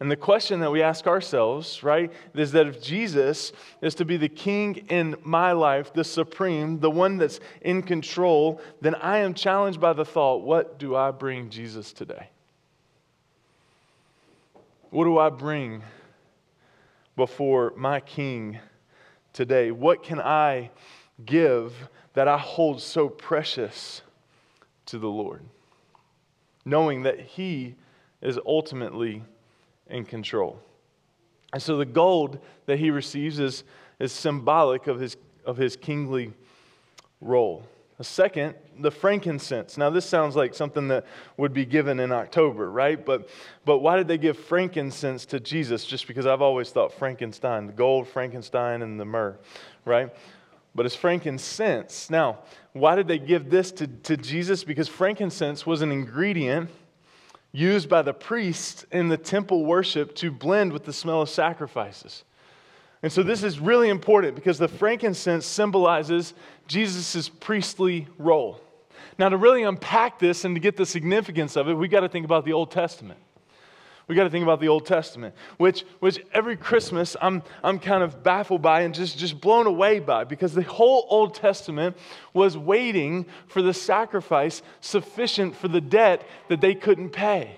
And 0.00 0.10
the 0.10 0.16
question 0.16 0.60
that 0.60 0.72
we 0.72 0.82
ask 0.82 1.06
ourselves, 1.06 1.82
right, 1.82 2.12
is 2.34 2.52
that 2.52 2.66
if 2.66 2.82
Jesus 2.82 3.52
is 3.80 3.94
to 3.96 4.04
be 4.04 4.16
the 4.16 4.28
king 4.28 4.76
in 4.88 5.16
my 5.22 5.52
life, 5.52 5.92
the 5.92 6.04
supreme, 6.04 6.80
the 6.80 6.90
one 6.90 7.16
that's 7.16 7.38
in 7.62 7.82
control, 7.82 8.60
then 8.80 8.96
I 8.96 9.18
am 9.18 9.34
challenged 9.34 9.80
by 9.80 9.92
the 9.92 10.04
thought 10.04 10.42
what 10.42 10.78
do 10.78 10.96
I 10.96 11.10
bring 11.12 11.48
Jesus 11.48 11.92
today? 11.92 12.28
What 14.90 15.04
do 15.04 15.18
I 15.18 15.30
bring 15.30 15.82
before 17.16 17.72
my 17.76 18.00
king 18.00 18.58
today? 19.32 19.70
What 19.70 20.02
can 20.02 20.20
I 20.20 20.70
give 21.24 21.72
that 22.14 22.26
I 22.28 22.38
hold 22.38 22.80
so 22.80 23.08
precious 23.08 24.02
to 24.86 24.98
the 24.98 25.08
Lord? 25.08 25.42
Knowing 26.64 27.04
that 27.04 27.20
He 27.20 27.76
is 28.20 28.38
ultimately 28.46 29.22
in 29.88 30.04
control. 30.04 30.58
And 31.52 31.62
so 31.62 31.76
the 31.76 31.84
gold 31.84 32.38
that 32.66 32.78
he 32.78 32.90
receives 32.90 33.38
is, 33.38 33.64
is 33.98 34.12
symbolic 34.12 34.86
of 34.86 34.98
his, 34.98 35.16
of 35.44 35.56
his 35.56 35.76
kingly 35.76 36.32
role. 37.20 37.64
A 38.00 38.04
second, 38.04 38.56
the 38.80 38.90
frankincense. 38.90 39.78
Now, 39.78 39.88
this 39.88 40.04
sounds 40.04 40.34
like 40.34 40.52
something 40.52 40.88
that 40.88 41.06
would 41.36 41.52
be 41.52 41.64
given 41.64 42.00
in 42.00 42.10
October, 42.10 42.68
right? 42.70 43.04
But, 43.04 43.28
but 43.64 43.78
why 43.78 43.96
did 43.96 44.08
they 44.08 44.18
give 44.18 44.36
frankincense 44.36 45.26
to 45.26 45.38
Jesus? 45.38 45.84
Just 45.84 46.08
because 46.08 46.26
I've 46.26 46.42
always 46.42 46.70
thought 46.70 46.92
Frankenstein, 46.92 47.68
the 47.68 47.72
gold, 47.72 48.08
Frankenstein, 48.08 48.82
and 48.82 48.98
the 48.98 49.04
myrrh, 49.04 49.38
right? 49.84 50.12
but 50.74 50.86
it's 50.86 50.96
frankincense. 50.96 52.10
Now, 52.10 52.40
why 52.72 52.96
did 52.96 53.06
they 53.06 53.18
give 53.18 53.48
this 53.48 53.70
to, 53.72 53.86
to 53.86 54.16
Jesus? 54.16 54.64
Because 54.64 54.88
frankincense 54.88 55.64
was 55.64 55.82
an 55.82 55.92
ingredient 55.92 56.70
used 57.54 57.88
by 57.88 58.02
the 58.02 58.12
priests 58.12 58.84
in 58.90 59.08
the 59.08 59.16
temple 59.16 59.64
worship 59.64 60.12
to 60.16 60.28
blend 60.28 60.72
with 60.72 60.84
the 60.84 60.92
smell 60.92 61.22
of 61.22 61.30
sacrifices. 61.30 62.24
And 63.00 63.12
so 63.12 63.22
this 63.22 63.44
is 63.44 63.60
really 63.60 63.90
important 63.90 64.34
because 64.34 64.58
the 64.58 64.66
frankincense 64.66 65.46
symbolizes 65.46 66.34
Jesus' 66.66 67.28
priestly 67.28 68.08
role. 68.18 68.60
Now, 69.18 69.28
to 69.28 69.36
really 69.36 69.62
unpack 69.62 70.18
this 70.18 70.44
and 70.44 70.56
to 70.56 70.60
get 70.60 70.76
the 70.76 70.84
significance 70.84 71.54
of 71.54 71.68
it, 71.68 71.74
we've 71.74 71.90
got 71.90 72.00
to 72.00 72.08
think 72.08 72.24
about 72.24 72.44
the 72.44 72.52
Old 72.52 72.72
Testament 72.72 73.20
we 74.06 74.14
got 74.14 74.24
to 74.24 74.30
think 74.30 74.42
about 74.42 74.60
the 74.60 74.68
Old 74.68 74.84
Testament, 74.84 75.34
which, 75.56 75.84
which 76.00 76.22
every 76.32 76.56
Christmas 76.56 77.16
I'm, 77.22 77.42
I'm 77.62 77.78
kind 77.78 78.02
of 78.02 78.22
baffled 78.22 78.60
by 78.60 78.82
and 78.82 78.94
just, 78.94 79.16
just 79.16 79.40
blown 79.40 79.66
away 79.66 79.98
by 79.98 80.24
because 80.24 80.52
the 80.52 80.62
whole 80.62 81.06
Old 81.08 81.34
Testament 81.34 81.96
was 82.34 82.56
waiting 82.56 83.24
for 83.46 83.62
the 83.62 83.72
sacrifice 83.72 84.62
sufficient 84.80 85.56
for 85.56 85.68
the 85.68 85.80
debt 85.80 86.26
that 86.48 86.60
they 86.60 86.74
couldn't 86.74 87.10
pay. 87.10 87.56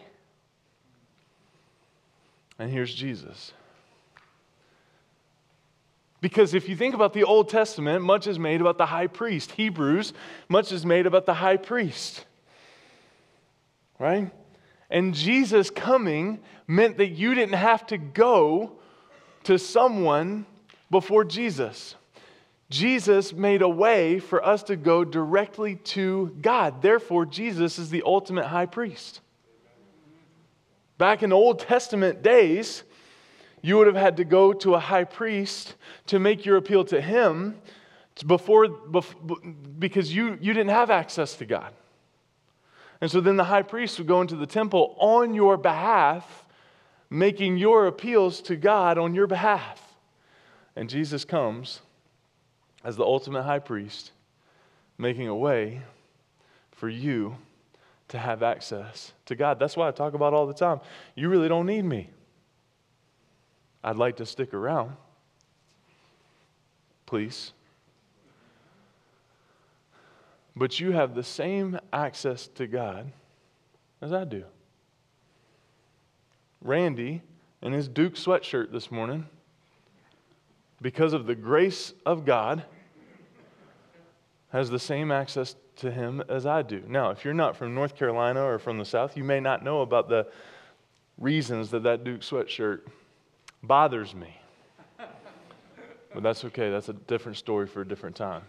And 2.59 2.71
here's 2.71 2.95
Jesus. 2.95 3.53
Because 6.21 6.55
if 6.55 6.69
you 6.69 6.77
think 6.77 6.95
about 6.95 7.13
the 7.13 7.25
Old 7.25 7.49
Testament, 7.49 8.05
much 8.05 8.27
is 8.27 8.39
made 8.39 8.61
about 8.61 8.79
the 8.79 8.87
high 8.87 9.07
priest. 9.09 9.53
Hebrews, 9.53 10.13
much 10.49 10.73
is 10.73 10.87
made 10.87 11.07
about 11.07 11.27
the 11.27 11.35
high 11.35 11.57
priest. 11.57 12.25
Right? 13.99 14.31
And 14.91 15.15
Jesus 15.15 15.71
coming 15.71 16.41
meant 16.67 16.99
that 16.99 17.09
you 17.09 17.35
didn't 17.35 17.55
have 17.55 17.87
to 17.89 17.99
go 17.99 18.73
to 19.45 19.59
someone 19.59 20.47
before 20.91 21.25
Jesus. 21.25 21.97
Jesus 22.71 23.33
made 23.33 23.63
a 23.63 23.69
way 23.69 24.19
for 24.19 24.45
us 24.45 24.65
to 24.65 24.77
go 24.77 25.05
directly 25.05 25.77
to 25.77 26.37
God. 26.41 26.83
Therefore, 26.83 27.25
Jesus 27.27 27.79
is 27.79 27.91
the 27.91 28.03
ultimate 28.05 28.47
high 28.47 28.67
priest. 28.67 29.21
Back 30.99 31.23
in 31.23 31.33
Old 31.33 31.61
Testament 31.61 32.23
days, 32.23 32.83
you 33.63 33.77
would 33.77 33.87
have 33.87 33.97
had 33.97 34.17
to 34.17 34.25
go 34.25 34.53
to 34.53 34.75
a 34.75 34.81
high 34.81 35.05
priest 35.05 35.75
to 36.07 36.19
make 36.19 36.45
your 36.45 36.57
appeal 36.57 36.85
to 36.87 37.01
him 37.01 37.57
before, 38.27 38.69
because 39.79 40.15
you, 40.15 40.39
you 40.41 40.55
didn't 40.55 40.71
have 40.71 40.91
access 40.91 41.35
to 41.35 41.45
God. 41.45 41.73
And 43.01 43.11
so 43.11 43.21
then 43.21 43.37
the 43.37 43.45
high 43.45 43.63
priest 43.63 43.99
would 43.99 44.09
go 44.09 44.21
into 44.21 44.37
the 44.37 44.47
temple 44.47 44.97
on 44.99 45.35
your 45.35 45.57
behalf, 45.57 46.47
making 47.11 47.59
your 47.59 47.87
appeals 47.87 48.41
to 48.43 48.57
God 48.57 48.99
on 48.99 49.15
your 49.15 49.27
behalf. 49.27 49.83
And 50.75 50.89
Jesus 50.89 51.25
comes 51.25 51.81
as 52.85 52.97
the 52.97 53.05
ultimate 53.05 53.43
high 53.43 53.59
priest, 53.59 54.13
making 54.99 55.29
a 55.29 55.37
way 55.37 55.83
for 56.73 56.89
you 56.89 57.37
to 58.09 58.19
have 58.19 58.43
access 58.43 59.13
to 59.27 59.35
God. 59.35 59.59
That's 59.59 59.77
why 59.77 59.89
I 59.89 59.91
talk 59.91 60.15
about 60.15 60.33
all 60.33 60.47
the 60.47 60.55
time. 60.55 60.81
You 61.15 61.29
really 61.29 61.49
don't 61.49 61.67
need 61.67 61.85
me. 61.85 62.11
I'd 63.83 63.97
like 63.97 64.17
to 64.17 64.27
stick 64.27 64.55
around. 64.55 64.93
Please. 67.07 67.53
But 70.57 70.81
you 70.81 70.93
have 70.93 71.15
the 71.15 71.23
same 71.23 71.79
access 71.93 72.49
to 72.55 72.67
God 72.67 73.13
as 74.01 74.13
I 74.13 74.25
do. 74.25 74.45
Randy, 76.63 77.23
in 77.61 77.73
his 77.73 77.89
Duke 77.89 78.15
sweatshirt 78.15 78.73
this 78.73 78.91
morning, 78.91 79.27
because 80.81 81.13
of 81.13 81.27
the 81.27 81.35
grace 81.35 81.93
of 82.07 82.25
God, 82.25 82.65
has 84.51 84.71
the 84.71 84.79
same 84.79 85.13
access 85.13 85.57
to 85.77 85.91
him 85.91 86.23
as 86.29 86.47
I 86.47 86.63
do. 86.63 86.83
Now, 86.89 87.11
if 87.11 87.25
you're 87.25 87.35
not 87.35 87.57
from 87.57 87.75
North 87.75 87.95
Carolina 87.95 88.43
or 88.43 88.59
from 88.59 88.79
the 88.79 88.85
South, 88.85 89.17
you 89.17 89.25
may 89.25 89.41
not 89.41 89.63
know 89.63 89.83
about 89.83 90.09
the 90.09 90.27
reasons 91.19 91.71
that 91.71 91.83
that 91.83 92.05
Duke 92.05 92.21
sweatshirt 92.21 92.81
bothers 93.63 94.15
me. 94.15 94.41
But 96.15 96.23
that's 96.23 96.47
okay. 96.47 96.71
That's 96.71 96.89
a 96.89 96.95
different 96.95 97.37
story 97.37 97.67
for 97.67 97.83
a 97.83 97.87
different 97.87 98.17
time. 98.17 98.43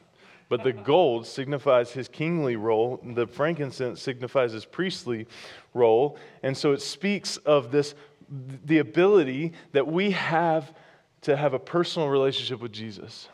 But 0.49 0.63
the 0.63 0.71
gold 0.71 1.27
signifies 1.27 1.91
his 1.91 2.07
kingly 2.07 2.55
role, 2.55 3.01
the 3.03 3.27
frankincense 3.27 4.01
signifies 4.01 4.53
his 4.53 4.63
priestly 4.63 5.27
role. 5.73 6.17
And 6.41 6.55
so 6.55 6.71
it 6.71 6.81
speaks 6.81 7.37
of 7.37 7.71
this 7.71 7.95
the 8.29 8.79
ability 8.79 9.53
that 9.71 9.87
we 9.87 10.11
have 10.11 10.73
to 11.21 11.35
have 11.35 11.53
a 11.53 11.59
personal 11.59 12.09
relationship 12.09 12.61
with 12.61 12.71
Jesus, 12.71 13.29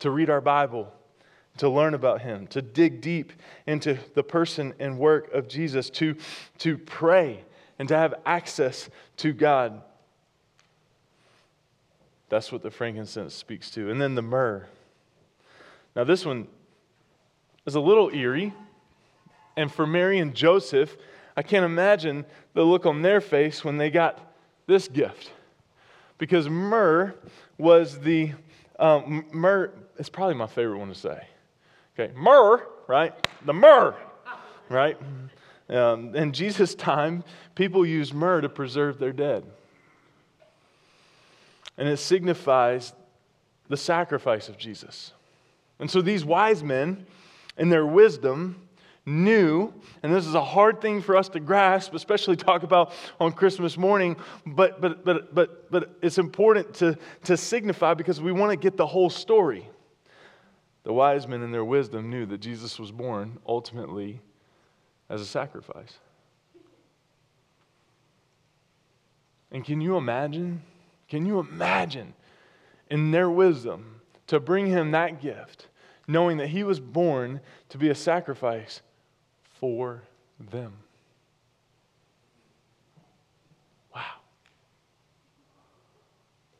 to 0.00 0.10
read 0.10 0.28
our 0.30 0.40
Bible, 0.40 0.92
to 1.58 1.68
learn 1.68 1.94
about 1.94 2.22
him, 2.22 2.46
to 2.48 2.62
dig 2.62 3.00
deep 3.00 3.32
into 3.66 3.98
the 4.14 4.22
person 4.22 4.74
and 4.78 4.98
work 4.98 5.32
of 5.32 5.48
Jesus, 5.48 5.90
to, 5.90 6.16
to 6.58 6.78
pray 6.78 7.44
and 7.78 7.88
to 7.88 7.96
have 7.96 8.14
access 8.26 8.88
to 9.18 9.32
God. 9.32 9.82
That's 12.28 12.52
what 12.52 12.62
the 12.62 12.70
frankincense 12.70 13.34
speaks 13.34 13.70
to. 13.72 13.90
And 13.90 14.00
then 14.00 14.14
the 14.14 14.22
myrrh. 14.22 14.66
Now, 15.96 16.04
this 16.04 16.24
one 16.24 16.46
is 17.66 17.74
a 17.74 17.80
little 17.80 18.10
eerie. 18.14 18.52
And 19.56 19.70
for 19.70 19.86
Mary 19.86 20.18
and 20.18 20.34
Joseph, 20.34 20.96
I 21.36 21.42
can't 21.42 21.64
imagine 21.64 22.24
the 22.54 22.62
look 22.62 22.86
on 22.86 23.02
their 23.02 23.20
face 23.20 23.64
when 23.64 23.76
they 23.76 23.90
got 23.90 24.34
this 24.66 24.88
gift. 24.88 25.32
Because 26.18 26.48
myrrh 26.48 27.14
was 27.58 27.98
the, 27.98 28.32
um, 28.78 29.24
myrrh, 29.32 29.72
it's 29.98 30.08
probably 30.08 30.34
my 30.34 30.46
favorite 30.46 30.78
one 30.78 30.88
to 30.88 30.94
say. 30.94 31.26
Okay, 31.98 32.12
myrrh, 32.14 32.66
right? 32.86 33.14
The 33.44 33.52
myrrh, 33.52 33.94
right? 34.68 34.96
Um, 35.68 36.14
in 36.14 36.32
Jesus' 36.32 36.74
time, 36.74 37.24
people 37.54 37.84
used 37.84 38.14
myrrh 38.14 38.40
to 38.40 38.48
preserve 38.48 38.98
their 38.98 39.12
dead. 39.12 39.44
And 41.76 41.88
it 41.88 41.98
signifies 41.98 42.92
the 43.68 43.76
sacrifice 43.76 44.48
of 44.48 44.58
Jesus. 44.58 45.12
And 45.80 45.90
so 45.90 46.02
these 46.02 46.24
wise 46.24 46.62
men, 46.62 47.06
in 47.56 47.68
their 47.70 47.86
wisdom, 47.86 48.68
knew, 49.06 49.72
and 50.02 50.14
this 50.14 50.26
is 50.26 50.34
a 50.34 50.44
hard 50.44 50.80
thing 50.80 51.00
for 51.00 51.16
us 51.16 51.28
to 51.30 51.40
grasp, 51.40 51.94
especially 51.94 52.36
talk 52.36 52.62
about 52.62 52.92
on 53.18 53.32
Christmas 53.32 53.76
morning, 53.76 54.16
but, 54.46 54.80
but, 54.80 55.04
but, 55.04 55.34
but, 55.34 55.70
but 55.70 55.96
it's 56.02 56.18
important 56.18 56.74
to, 56.74 56.96
to 57.24 57.36
signify 57.36 57.94
because 57.94 58.20
we 58.20 58.30
want 58.30 58.50
to 58.50 58.56
get 58.56 58.76
the 58.76 58.86
whole 58.86 59.10
story. 59.10 59.68
The 60.84 60.92
wise 60.92 61.26
men 61.26 61.42
in 61.42 61.50
their 61.50 61.64
wisdom 61.64 62.10
knew 62.10 62.26
that 62.26 62.38
Jesus 62.38 62.78
was 62.78 62.92
born 62.92 63.38
ultimately 63.46 64.20
as 65.08 65.20
a 65.20 65.26
sacrifice. 65.26 65.98
And 69.50 69.64
can 69.64 69.80
you 69.80 69.96
imagine? 69.96 70.62
Can 71.08 71.26
you 71.26 71.40
imagine 71.40 72.14
in 72.90 73.10
their 73.10 73.28
wisdom 73.28 74.00
to 74.28 74.38
bring 74.38 74.66
him 74.66 74.92
that 74.92 75.20
gift, 75.20 75.66
knowing 76.10 76.38
that 76.38 76.48
he 76.48 76.64
was 76.64 76.80
born 76.80 77.40
to 77.68 77.78
be 77.78 77.88
a 77.88 77.94
sacrifice 77.94 78.82
for 79.58 80.02
them? 80.38 80.72
Wow. 83.94 84.02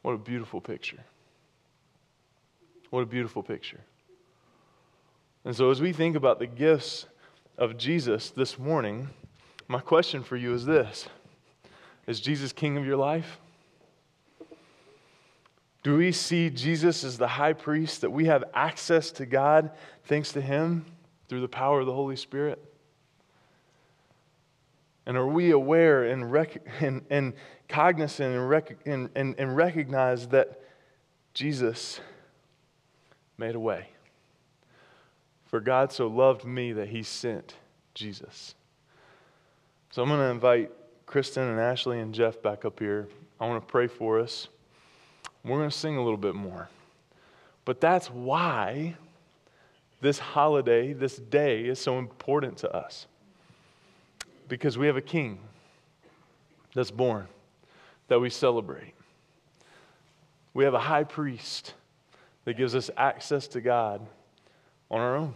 What 0.03 0.13
a 0.13 0.19
beautiful 0.19 0.61
picture. 0.61 1.05
What 2.91 3.01
a 3.01 3.07
beautiful 3.07 3.43
picture. 3.43 3.81
And 5.45 5.57
so, 5.57 5.71
as 5.71 5.81
we 5.81 5.93
think 5.93 6.17
about 6.17 6.39
the 6.39 6.47
gifts 6.47 7.07
of 7.57 7.79
Jesus 7.79 8.31
this 8.31 8.59
morning, 8.59 9.09
my 9.69 9.81
question 9.81 10.23
for 10.23 10.37
you 10.37 10.53
is 10.55 10.67
this 10.67 11.09
Is 12.07 12.21
Jesus 12.21 12.53
king 12.53 12.77
of 12.77 12.85
your 12.85 12.97
life? 12.97 13.39
Do 15.83 15.97
we 15.97 16.13
see 16.13 16.51
Jesus 16.51 17.05
as 17.05 17.17
the 17.17 17.27
high 17.27 17.55
priest, 17.55 18.03
that 18.03 18.11
we 18.11 18.27
have 18.27 18.45
access 18.53 19.11
to 19.13 19.27
God 19.27 19.71
thanks 20.05 20.33
to 20.33 20.41
him 20.41 20.85
through 21.29 21.41
the 21.41 21.49
power 21.49 21.81
of 21.81 21.87
the 21.87 21.95
Holy 21.95 22.17
Spirit? 22.17 22.63
And 25.07 25.17
are 25.17 25.27
we 25.27 25.51
aware 25.51 26.05
and, 26.05 26.31
rec- 26.31 26.63
and, 26.81 27.03
and 27.09 27.33
cognizant 27.69 28.35
and, 28.35 28.49
rec- 28.49 28.79
and, 28.85 29.09
and, 29.15 29.35
and 29.39 29.57
recognize 29.57 30.29
that 30.29 30.61
Jesus 31.33 32.01
made 33.39 33.55
a 33.55 33.61
way? 33.61 33.89
For 35.47 35.61
God 35.61 35.93
so 35.93 36.07
loved 36.07 36.45
me 36.45 36.73
that 36.75 36.91
he 36.91 37.03
sent 37.03 37.55
Jesus. 37.95 38.55
So 39.91 40.03
I'm 40.03 40.09
going 40.09 40.21
to 40.21 40.27
invite 40.27 40.71
Kristen 41.07 41.49
and 41.49 41.59
Ashley 41.59 41.99
and 41.99 42.15
Jeff 42.15 42.41
back 42.41 42.65
up 42.65 42.79
here. 42.79 43.09
I 43.41 43.49
want 43.49 43.67
to 43.67 43.73
pray 43.73 43.89
for 43.89 44.21
us. 44.21 44.47
We're 45.45 45.59
going 45.59 45.71
to 45.71 45.77
sing 45.77 45.97
a 45.97 46.03
little 46.03 46.19
bit 46.19 46.35
more. 46.35 46.69
But 47.65 47.81
that's 47.81 48.11
why 48.11 48.97
this 50.01 50.19
holiday, 50.19 50.93
this 50.93 51.17
day, 51.17 51.65
is 51.65 51.79
so 51.79 51.99
important 51.99 52.59
to 52.59 52.75
us. 52.75 53.07
Because 54.49 54.77
we 54.77 54.87
have 54.87 54.97
a 54.97 55.03
king 55.03 55.39
that's 56.75 56.91
born 56.91 57.29
that 58.09 58.19
we 58.19 58.31
celebrate. 58.31 58.95
We 60.53 60.65
have 60.65 60.75
a 60.75 60.81
high 60.81 61.05
priest 61.05 61.75
that 62.45 62.57
gives 62.57 62.75
us 62.75 62.91
access 62.97 63.47
to 63.49 63.61
God 63.61 64.01
on 64.91 65.01
our 65.01 65.17
own. 65.17 65.35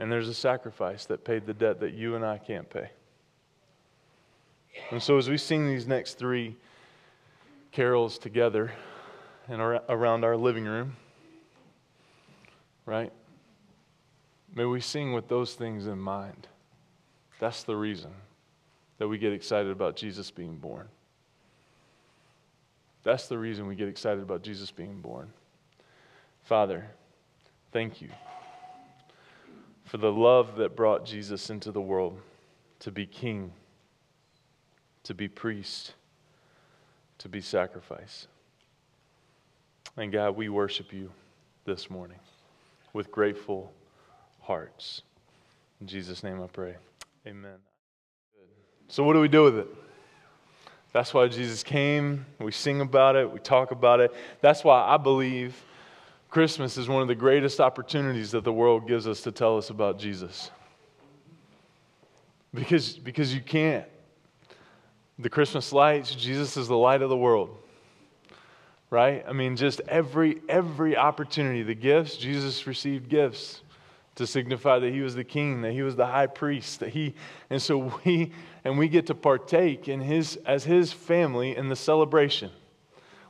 And 0.00 0.10
there's 0.10 0.28
a 0.28 0.34
sacrifice 0.34 1.06
that 1.06 1.24
paid 1.24 1.46
the 1.46 1.54
debt 1.54 1.80
that 1.80 1.92
you 1.92 2.14
and 2.14 2.24
I 2.24 2.38
can't 2.38 2.68
pay. 2.70 2.90
And 4.90 5.02
so, 5.02 5.18
as 5.18 5.28
we 5.28 5.36
sing 5.36 5.66
these 5.66 5.86
next 5.86 6.14
three 6.14 6.56
carols 7.72 8.18
together 8.18 8.72
and 9.48 9.60
around 9.60 10.24
our 10.24 10.36
living 10.36 10.64
room, 10.64 10.96
right? 12.86 13.12
May 14.54 14.64
we 14.64 14.80
sing 14.80 15.12
with 15.12 15.28
those 15.28 15.54
things 15.54 15.86
in 15.86 15.98
mind. 15.98 16.48
That's 17.38 17.62
the 17.62 17.76
reason 17.76 18.10
that 18.98 19.08
we 19.08 19.18
get 19.18 19.32
excited 19.32 19.70
about 19.70 19.94
Jesus 19.96 20.30
being 20.30 20.56
born. 20.56 20.88
That's 23.04 23.28
the 23.28 23.38
reason 23.38 23.66
we 23.66 23.76
get 23.76 23.88
excited 23.88 24.22
about 24.22 24.42
Jesus 24.42 24.70
being 24.70 25.00
born. 25.00 25.32
Father, 26.42 26.86
thank 27.72 28.02
you 28.02 28.08
for 29.84 29.98
the 29.98 30.12
love 30.12 30.56
that 30.56 30.76
brought 30.76 31.06
Jesus 31.06 31.50
into 31.50 31.72
the 31.72 31.80
world 31.80 32.20
to 32.80 32.90
be 32.90 33.06
king, 33.06 33.52
to 35.04 35.14
be 35.14 35.28
priest, 35.28 35.94
to 37.18 37.28
be 37.28 37.40
sacrifice. 37.40 38.26
And 39.96 40.12
God, 40.12 40.36
we 40.36 40.48
worship 40.48 40.92
you 40.92 41.10
this 41.64 41.90
morning 41.90 42.18
with 42.92 43.10
grateful 43.10 43.72
hearts. 44.40 45.02
In 45.80 45.86
Jesus' 45.86 46.22
name 46.22 46.42
I 46.42 46.46
pray. 46.46 46.76
Amen. 47.26 47.56
So, 48.88 49.02
what 49.02 49.12
do 49.12 49.20
we 49.20 49.28
do 49.28 49.44
with 49.44 49.58
it? 49.58 49.66
That's 50.92 51.12
why 51.12 51.28
Jesus 51.28 51.62
came. 51.62 52.24
We 52.38 52.52
sing 52.52 52.80
about 52.80 53.16
it, 53.16 53.30
we 53.30 53.38
talk 53.38 53.70
about 53.70 54.00
it. 54.00 54.14
That's 54.40 54.64
why 54.64 54.82
I 54.82 54.96
believe 54.96 55.54
Christmas 56.30 56.76
is 56.76 56.88
one 56.88 57.02
of 57.02 57.08
the 57.08 57.14
greatest 57.14 57.60
opportunities 57.60 58.30
that 58.32 58.44
the 58.44 58.52
world 58.52 58.86
gives 58.86 59.06
us 59.06 59.22
to 59.22 59.32
tell 59.32 59.56
us 59.58 59.70
about 59.70 59.98
Jesus. 59.98 60.50
Because, 62.54 62.94
because 62.94 63.34
you 63.34 63.40
can't. 63.40 63.86
The 65.18 65.30
Christmas 65.30 65.72
lights, 65.72 66.14
Jesus 66.14 66.56
is 66.56 66.68
the 66.68 66.76
light 66.76 67.02
of 67.02 67.10
the 67.10 67.16
world. 67.16 67.56
Right? 68.90 69.24
I 69.28 69.32
mean, 69.32 69.56
just 69.56 69.80
every 69.88 70.40
every 70.48 70.96
opportunity, 70.96 71.62
the 71.62 71.74
gifts, 71.74 72.16
Jesus 72.16 72.66
received 72.66 73.08
gifts 73.08 73.60
to 74.14 74.26
signify 74.26 74.78
that 74.78 74.92
he 74.92 75.00
was 75.00 75.14
the 75.14 75.24
king, 75.24 75.60
that 75.62 75.72
he 75.72 75.82
was 75.82 75.94
the 75.94 76.06
high 76.06 76.26
priest, 76.26 76.80
that 76.80 76.90
he 76.90 77.14
and 77.50 77.60
so 77.60 77.92
we 78.04 78.32
and 78.64 78.78
we 78.78 78.88
get 78.88 79.06
to 79.08 79.14
partake 79.14 79.88
in 79.88 80.00
his 80.00 80.36
as 80.46 80.64
his 80.64 80.92
family 80.92 81.56
in 81.56 81.68
the 81.68 81.76
celebration 81.76 82.50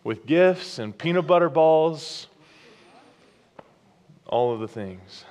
with 0.04 0.26
gifts 0.26 0.78
and 0.78 0.96
peanut 0.96 1.26
butter 1.26 1.48
balls 1.48 2.28
all 4.26 4.54
of 4.54 4.60
the 4.60 4.68
things. 4.68 5.24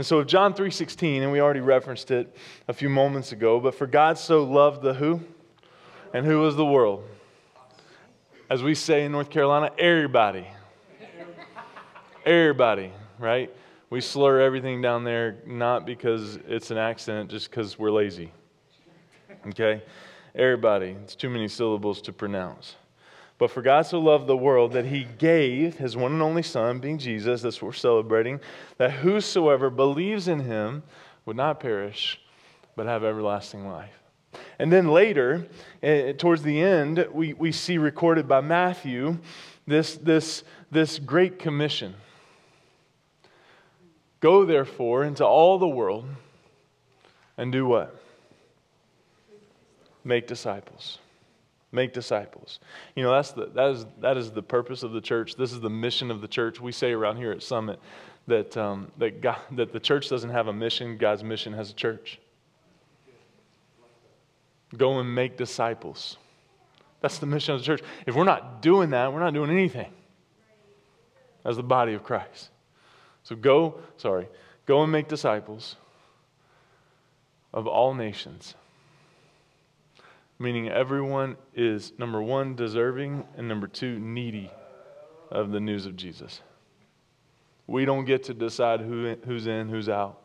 And 0.00 0.06
so 0.06 0.24
John 0.24 0.54
3:16 0.54 1.20
and 1.20 1.30
we 1.30 1.42
already 1.42 1.60
referenced 1.60 2.10
it 2.10 2.34
a 2.68 2.72
few 2.72 2.88
moments 2.88 3.32
ago, 3.32 3.60
but 3.60 3.74
for 3.74 3.86
God 3.86 4.16
so 4.16 4.42
loved 4.42 4.80
the 4.80 4.94
who? 4.94 5.20
And 6.14 6.24
who 6.24 6.40
was 6.40 6.56
the 6.56 6.64
world? 6.64 7.06
As 8.48 8.62
we 8.62 8.74
say 8.74 9.04
in 9.04 9.12
North 9.12 9.28
Carolina, 9.28 9.70
everybody. 9.78 10.46
Everybody, 12.24 12.92
right? 13.18 13.54
We 13.90 14.00
slur 14.00 14.40
everything 14.40 14.80
down 14.80 15.04
there 15.04 15.36
not 15.44 15.84
because 15.84 16.36
it's 16.48 16.70
an 16.70 16.78
accident, 16.78 17.30
just 17.30 17.50
because 17.50 17.78
we're 17.78 17.90
lazy. 17.90 18.32
Okay? 19.48 19.82
Everybody. 20.34 20.96
It's 21.02 21.14
too 21.14 21.28
many 21.28 21.46
syllables 21.46 22.00
to 22.00 22.12
pronounce. 22.14 22.76
But 23.40 23.50
for 23.50 23.62
God 23.62 23.86
so 23.86 23.98
loved 23.98 24.26
the 24.26 24.36
world 24.36 24.72
that 24.72 24.84
he 24.84 25.06
gave 25.16 25.78
his 25.78 25.96
one 25.96 26.12
and 26.12 26.20
only 26.20 26.42
Son, 26.42 26.78
being 26.78 26.98
Jesus, 26.98 27.40
that's 27.40 27.62
what 27.62 27.68
we're 27.68 27.72
celebrating, 27.72 28.38
that 28.76 28.90
whosoever 28.92 29.70
believes 29.70 30.28
in 30.28 30.40
him 30.40 30.82
would 31.24 31.38
not 31.38 31.58
perish, 31.58 32.20
but 32.76 32.84
have 32.84 33.02
everlasting 33.02 33.66
life. 33.66 33.94
And 34.58 34.70
then 34.70 34.88
later, 34.88 35.48
eh, 35.82 36.12
towards 36.12 36.42
the 36.42 36.60
end, 36.60 37.08
we, 37.12 37.32
we 37.32 37.50
see 37.50 37.78
recorded 37.78 38.28
by 38.28 38.42
Matthew 38.42 39.16
this, 39.66 39.94
this, 39.96 40.44
this 40.70 40.98
great 40.98 41.38
commission. 41.38 41.94
Go 44.20 44.44
therefore 44.44 45.02
into 45.02 45.24
all 45.24 45.58
the 45.58 45.66
world 45.66 46.04
and 47.38 47.50
do 47.50 47.64
what? 47.64 47.98
Make 50.04 50.26
disciples 50.26 50.98
make 51.72 51.92
disciples. 51.92 52.60
You 52.94 53.02
know, 53.02 53.12
that's 53.12 53.32
the, 53.32 53.46
that, 53.54 53.70
is, 53.70 53.86
that 54.00 54.16
is 54.16 54.30
the 54.30 54.42
purpose 54.42 54.82
of 54.82 54.92
the 54.92 55.00
church. 55.00 55.36
This 55.36 55.52
is 55.52 55.60
the 55.60 55.70
mission 55.70 56.10
of 56.10 56.20
the 56.20 56.28
church. 56.28 56.60
We 56.60 56.72
say 56.72 56.92
around 56.92 57.16
here 57.16 57.32
at 57.32 57.42
Summit 57.42 57.78
that, 58.26 58.56
um, 58.56 58.90
that, 58.98 59.20
God, 59.20 59.38
that 59.52 59.72
the 59.72 59.80
church 59.80 60.08
doesn't 60.08 60.30
have 60.30 60.48
a 60.48 60.52
mission, 60.52 60.96
God's 60.96 61.22
mission 61.22 61.52
has 61.52 61.70
a 61.70 61.74
church. 61.74 62.18
Go 64.76 64.98
and 65.00 65.14
make 65.14 65.36
disciples. 65.36 66.16
That's 67.00 67.18
the 67.18 67.26
mission 67.26 67.54
of 67.54 67.60
the 67.60 67.66
church. 67.66 67.82
If 68.06 68.14
we're 68.14 68.24
not 68.24 68.62
doing 68.62 68.90
that, 68.90 69.12
we're 69.12 69.20
not 69.20 69.34
doing 69.34 69.50
anything 69.50 69.92
as 71.44 71.56
the 71.56 71.62
body 71.62 71.94
of 71.94 72.04
Christ. 72.04 72.50
So 73.22 73.34
go, 73.34 73.80
sorry, 73.96 74.28
go 74.66 74.82
and 74.82 74.92
make 74.92 75.08
disciples 75.08 75.76
of 77.52 77.66
all 77.66 77.94
nations 77.94 78.54
meaning 80.40 80.70
everyone 80.70 81.36
is, 81.54 81.92
number 81.98 82.22
one, 82.22 82.56
deserving, 82.56 83.24
and 83.36 83.46
number 83.46 83.68
two, 83.68 83.98
needy 84.00 84.50
of 85.30 85.52
the 85.52 85.60
news 85.60 85.84
of 85.84 85.94
Jesus. 85.94 86.40
We 87.66 87.84
don't 87.84 88.06
get 88.06 88.24
to 88.24 88.34
decide 88.34 88.80
who, 88.80 89.14
who's 89.26 89.46
in, 89.46 89.68
who's 89.68 89.90
out. 89.90 90.18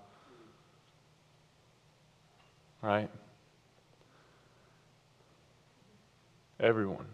Right? 2.81 3.11
Everyone. 6.61 7.07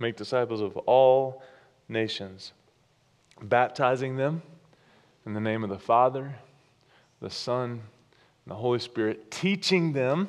Make 0.00 0.16
disciples 0.16 0.60
of 0.60 0.76
all 0.78 1.44
nations, 1.88 2.52
baptizing 3.40 4.16
them 4.16 4.42
in 5.24 5.32
the 5.32 5.40
name 5.40 5.62
of 5.62 5.70
the 5.70 5.78
Father, 5.78 6.34
the 7.20 7.30
Son, 7.30 7.70
and 7.70 7.80
the 8.46 8.56
Holy 8.56 8.80
Spirit, 8.80 9.30
teaching 9.30 9.92
them 9.92 10.28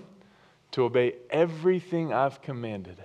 to 0.77 0.83
obey 0.83 1.15
everything 1.31 2.13
I've 2.13 2.39
commanded. 2.43 2.97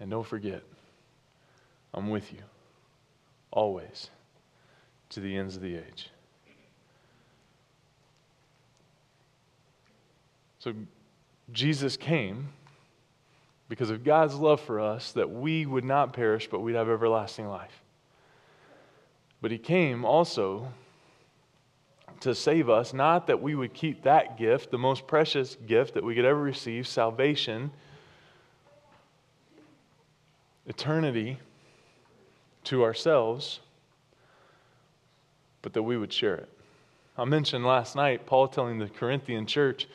And 0.00 0.10
don't 0.10 0.26
forget, 0.26 0.64
I'm 1.94 2.10
with 2.10 2.32
you 2.32 2.40
always 3.52 4.10
to 5.10 5.20
the 5.20 5.36
ends 5.36 5.54
of 5.54 5.62
the 5.62 5.76
age. 5.76 6.10
So 10.58 10.74
Jesus 11.52 11.96
came 11.96 12.48
because 13.68 13.90
of 13.90 14.02
God's 14.02 14.34
love 14.34 14.60
for 14.60 14.80
us 14.80 15.12
that 15.12 15.30
we 15.30 15.66
would 15.66 15.84
not 15.84 16.12
perish, 16.12 16.48
but 16.50 16.62
we'd 16.62 16.74
have 16.74 16.88
everlasting 16.88 17.48
life. 17.48 17.84
But 19.40 19.52
he 19.52 19.58
came 19.58 20.04
also 20.04 20.66
to 22.26 22.34
save 22.34 22.68
us, 22.68 22.92
not 22.92 23.26
that 23.28 23.40
we 23.40 23.54
would 23.54 23.72
keep 23.72 24.02
that 24.02 24.36
gift, 24.36 24.70
the 24.70 24.78
most 24.78 25.06
precious 25.06 25.56
gift 25.66 25.94
that 25.94 26.04
we 26.04 26.14
could 26.14 26.24
ever 26.24 26.40
receive, 26.40 26.86
salvation, 26.86 27.70
eternity, 30.66 31.38
to 32.64 32.82
ourselves, 32.82 33.60
but 35.62 35.72
that 35.72 35.82
we 35.82 35.96
would 35.96 36.12
share 36.12 36.34
it. 36.34 36.48
I 37.16 37.24
mentioned 37.24 37.64
last 37.64 37.94
night, 37.94 38.26
Paul 38.26 38.48
telling 38.48 38.78
the 38.78 38.88
Corinthian 38.88 39.46
church, 39.46 39.88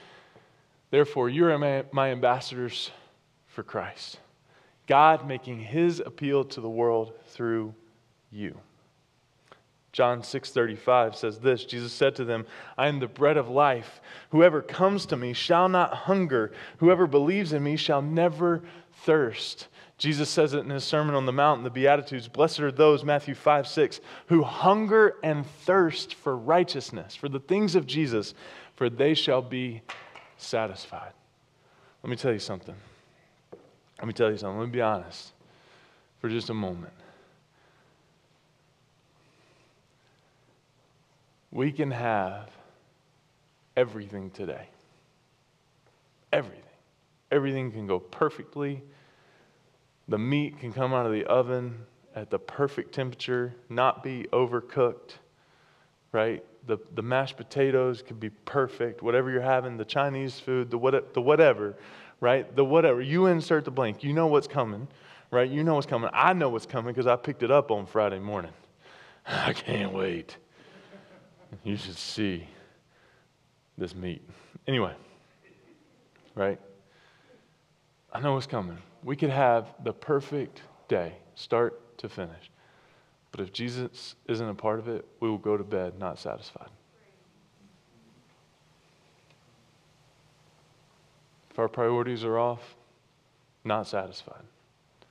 Therefore, 0.89 1.29
you're 1.29 1.57
my 1.57 2.11
ambassadors 2.11 2.91
for 3.47 3.63
Christ. 3.63 4.19
God 4.87 5.27
making 5.27 5.59
his 5.59 6.01
appeal 6.05 6.43
to 6.45 6.61
the 6.61 6.69
world 6.69 7.13
through 7.27 7.73
you. 8.31 8.57
John 9.91 10.21
6:35 10.21 11.15
says 11.15 11.39
this 11.39 11.65
Jesus 11.65 11.91
said 11.91 12.15
to 12.15 12.23
them 12.23 12.45
I 12.77 12.87
am 12.87 12.99
the 12.99 13.07
bread 13.07 13.37
of 13.37 13.49
life. 13.49 14.01
Whoever 14.29 14.61
comes 14.61 15.05
to 15.07 15.17
me 15.17 15.33
shall 15.33 15.67
not 15.67 15.93
hunger. 15.93 16.53
Whoever 16.77 17.07
believes 17.07 17.51
in 17.51 17.63
me 17.63 17.75
shall 17.75 18.01
never 18.01 18.61
thirst. 19.03 19.67
Jesus 19.97 20.29
says 20.29 20.53
it 20.53 20.59
in 20.59 20.69
his 20.69 20.83
sermon 20.83 21.13
on 21.13 21.25
the 21.25 21.33
mount 21.33 21.63
the 21.63 21.69
beatitudes 21.69 22.27
blessed 22.27 22.61
are 22.61 22.71
those 22.71 23.03
Matthew 23.03 23.35
5 23.35 23.67
6 23.67 23.99
who 24.27 24.43
hunger 24.43 25.17
and 25.23 25.45
thirst 25.45 26.15
for 26.15 26.35
righteousness 26.35 27.15
for 27.15 27.29
the 27.29 27.39
things 27.39 27.75
of 27.75 27.85
Jesus 27.85 28.33
for 28.75 28.89
they 28.89 29.13
shall 29.13 29.41
be 29.41 29.81
satisfied. 30.37 31.11
Let 32.01 32.09
me 32.09 32.15
tell 32.15 32.31
you 32.31 32.39
something. 32.39 32.75
Let 33.99 34.07
me 34.07 34.13
tell 34.13 34.31
you 34.31 34.37
something. 34.37 34.57
Let 34.57 34.65
me 34.67 34.71
be 34.71 34.81
honest 34.81 35.33
for 36.19 36.29
just 36.29 36.49
a 36.49 36.53
moment 36.53 36.93
We 41.51 41.71
can 41.71 41.91
have 41.91 42.49
everything 43.75 44.31
today. 44.31 44.67
Everything. 46.31 46.63
Everything 47.31 47.71
can 47.71 47.87
go 47.87 47.99
perfectly. 47.99 48.83
The 50.07 50.17
meat 50.17 50.59
can 50.59 50.73
come 50.73 50.93
out 50.93 51.05
of 51.05 51.11
the 51.11 51.25
oven 51.25 51.85
at 52.15 52.29
the 52.29 52.39
perfect 52.39 52.93
temperature, 52.93 53.53
not 53.69 54.03
be 54.03 54.25
overcooked, 54.33 55.13
right? 56.11 56.43
The, 56.67 56.77
the 56.95 57.01
mashed 57.01 57.37
potatoes 57.37 58.01
could 58.01 58.19
be 58.19 58.29
perfect. 58.29 59.01
Whatever 59.01 59.31
you're 59.31 59.41
having, 59.41 59.77
the 59.77 59.85
Chinese 59.85 60.39
food, 60.39 60.69
the, 60.69 60.77
what, 60.77 61.13
the 61.13 61.21
whatever, 61.21 61.75
right? 62.19 62.53
The 62.55 62.65
whatever. 62.65 63.01
You 63.01 63.27
insert 63.27 63.65
the 63.65 63.71
blank. 63.71 64.03
You 64.03 64.13
know 64.13 64.27
what's 64.27 64.47
coming, 64.47 64.87
right? 65.31 65.49
You 65.49 65.63
know 65.63 65.75
what's 65.75 65.87
coming. 65.87 66.09
I 66.13 66.33
know 66.33 66.49
what's 66.49 66.65
coming 66.65 66.93
because 66.93 67.07
I 67.07 67.15
picked 67.15 67.43
it 67.43 67.51
up 67.51 67.71
on 67.71 67.85
Friday 67.85 68.19
morning. 68.19 68.53
I 69.27 69.53
can't 69.53 69.93
wait. 69.93 70.37
You 71.63 71.75
should 71.75 71.97
see 71.97 72.47
this 73.77 73.93
meat. 73.93 74.27
Anyway, 74.67 74.93
right? 76.35 76.59
I 78.13 78.19
know 78.19 78.33
what's 78.33 78.47
coming. 78.47 78.77
We 79.03 79.15
could 79.15 79.29
have 79.29 79.73
the 79.83 79.93
perfect 79.93 80.61
day, 80.87 81.13
start 81.35 81.97
to 81.99 82.09
finish. 82.09 82.51
But 83.31 83.41
if 83.41 83.53
Jesus 83.53 84.15
isn't 84.27 84.47
a 84.47 84.53
part 84.53 84.79
of 84.79 84.87
it, 84.87 85.05
we 85.19 85.29
will 85.29 85.37
go 85.37 85.57
to 85.57 85.63
bed 85.63 85.97
not 85.97 86.19
satisfied. 86.19 86.69
If 91.49 91.59
our 91.59 91.67
priorities 91.67 92.23
are 92.23 92.37
off, 92.37 92.75
not 93.63 93.87
satisfied. 93.87 94.43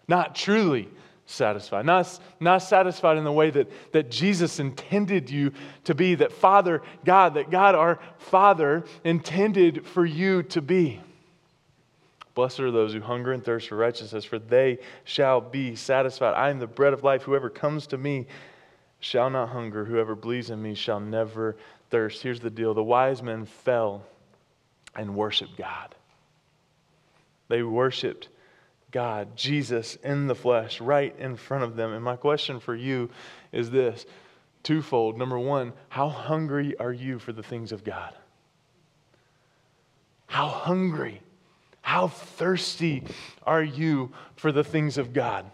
Not 0.09 0.35
truly 0.35 0.89
satisfied. 1.31 1.87
Not, 1.87 2.19
not 2.41 2.59
satisfied 2.59 3.17
in 3.17 3.25
the 3.25 3.33
way 3.33 3.51
that, 3.51 3.71
that 3.93 4.11
Jesus 4.11 4.61
intended 4.61 5.31
you 5.31 5.53
to 5.85 5.95
be, 5.95 6.17
that 6.17 6.33
Father 6.33 6.83
God, 7.05 7.35
that 7.35 7.51
God 7.51 7.75
our 7.75 8.01
Father 8.19 8.85
intended 9.05 9.87
for 9.87 10.05
you 10.05 10.43
to 10.45 10.61
be. 10.61 11.01
Blessed 12.35 12.61
are 12.61 12.71
those 12.71 12.93
who 12.93 13.01
hunger 13.01 13.33
and 13.33 13.45
thirst 13.45 13.69
for 13.69 13.77
righteousness, 13.77 14.25
for 14.25 14.39
they 14.39 14.79
shall 15.05 15.41
be 15.41 15.75
satisfied. 15.75 16.35
I 16.35 16.51
am 16.51 16.59
the 16.59 16.67
bread 16.67 16.93
of 16.93 17.05
life. 17.05 17.23
Whoever 17.23 17.51
comes 17.51 17.87
to 17.89 17.99
me 17.99 18.27
shall 19.01 19.31
not 19.31 19.49
hunger. 19.49 19.85
Whoever 19.85 20.15
believes 20.15 20.51
in 20.51 20.63
me 20.63 20.75
shall 20.75 21.01
never 21.01 21.57
thirst. 21.91 22.23
Here's 22.23 22.41
the 22.41 22.51
deal 22.51 22.73
the 22.75 22.83
wise 22.83 23.23
men 23.23 23.47
fell 23.47 24.05
and 24.95 25.15
worshiped 25.15 25.57
God. 25.57 25.95
They 27.49 27.63
worshiped 27.63 28.29
God, 28.91 29.37
Jesus 29.37 29.97
in 29.97 30.27
the 30.27 30.35
flesh, 30.35 30.81
right 30.81 31.15
in 31.19 31.37
front 31.37 31.65
of 31.65 31.77
them. 31.77 31.93
And 31.93 32.05
my 32.05 32.17
question 32.17 32.61
for 32.61 32.75
you 32.75 33.11
is 33.53 33.71
this 33.71 34.07
twofold. 34.63 35.19
Number 35.19 35.39
one, 35.39 35.73
how 35.89 36.09
hungry 36.09 36.77
are 36.79 36.93
you 36.93 37.19
for 37.19 37.33
the 37.33 37.43
things 37.43 37.73
of 37.73 37.85
God? 37.85 38.15
How 40.27 40.49
hungry 40.49 41.23
how 41.91 42.07
thirsty 42.07 43.03
are 43.43 43.63
you 43.65 44.13
for 44.37 44.53
the 44.53 44.63
things 44.63 44.97
of 44.99 45.13
God? 45.13 45.45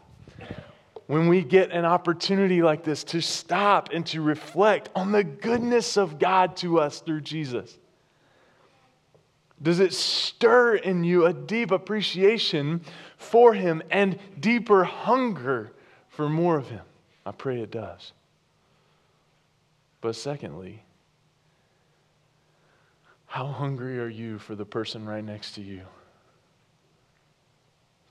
When 1.07 1.29
we 1.29 1.43
get 1.43 1.71
an 1.71 1.87
opportunity 1.87 2.63
like 2.63 2.83
this 2.85 3.05
to 3.05 3.23
stop 3.23 3.91
and 3.93 4.05
to 4.09 4.21
reflect 4.21 4.91
on 4.95 5.13
the 5.13 5.25
goodness 5.25 5.97
of 5.97 6.19
God 6.19 6.55
to 6.59 6.79
us 6.79 7.01
through 7.01 7.23
Jesus, 7.23 7.79
does 9.63 9.81
it 9.81 9.93
stir 9.93 10.77
in 10.77 11.05
you 11.05 11.27
a 11.27 11.33
deep 11.33 11.71
appreciation 11.71 12.83
for 13.17 13.55
Him 13.55 13.83
and 13.91 14.19
deeper 14.39 14.85
hunger 14.85 15.73
for 16.09 16.29
more 16.29 16.59
of 16.59 16.69
Him? 16.69 16.85
I 17.25 17.33
pray 17.33 17.61
it 17.61 17.71
does. 17.71 18.13
But 20.01 20.15
secondly, 20.15 20.83
how 23.27 23.47
hungry 23.47 23.99
are 23.99 24.09
you 24.09 24.39
for 24.39 24.55
the 24.55 24.65
person 24.65 25.07
right 25.07 25.25
next 25.25 25.53
to 25.53 25.63
you? 25.63 25.83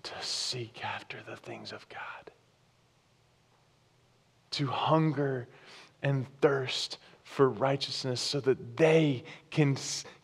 to 0.05 0.13
seek 0.21 0.85
after 0.85 1.17
the 1.27 1.35
things 1.35 1.71
of 1.71 1.87
God, 1.89 2.31
to 4.51 4.67
hunger 4.67 5.47
and 6.03 6.27
thirst 6.41 6.99
for 7.35 7.49
righteousness 7.49 8.21
so 8.21 8.39
that 8.39 8.77
they 8.77 9.21
can, 9.51 9.75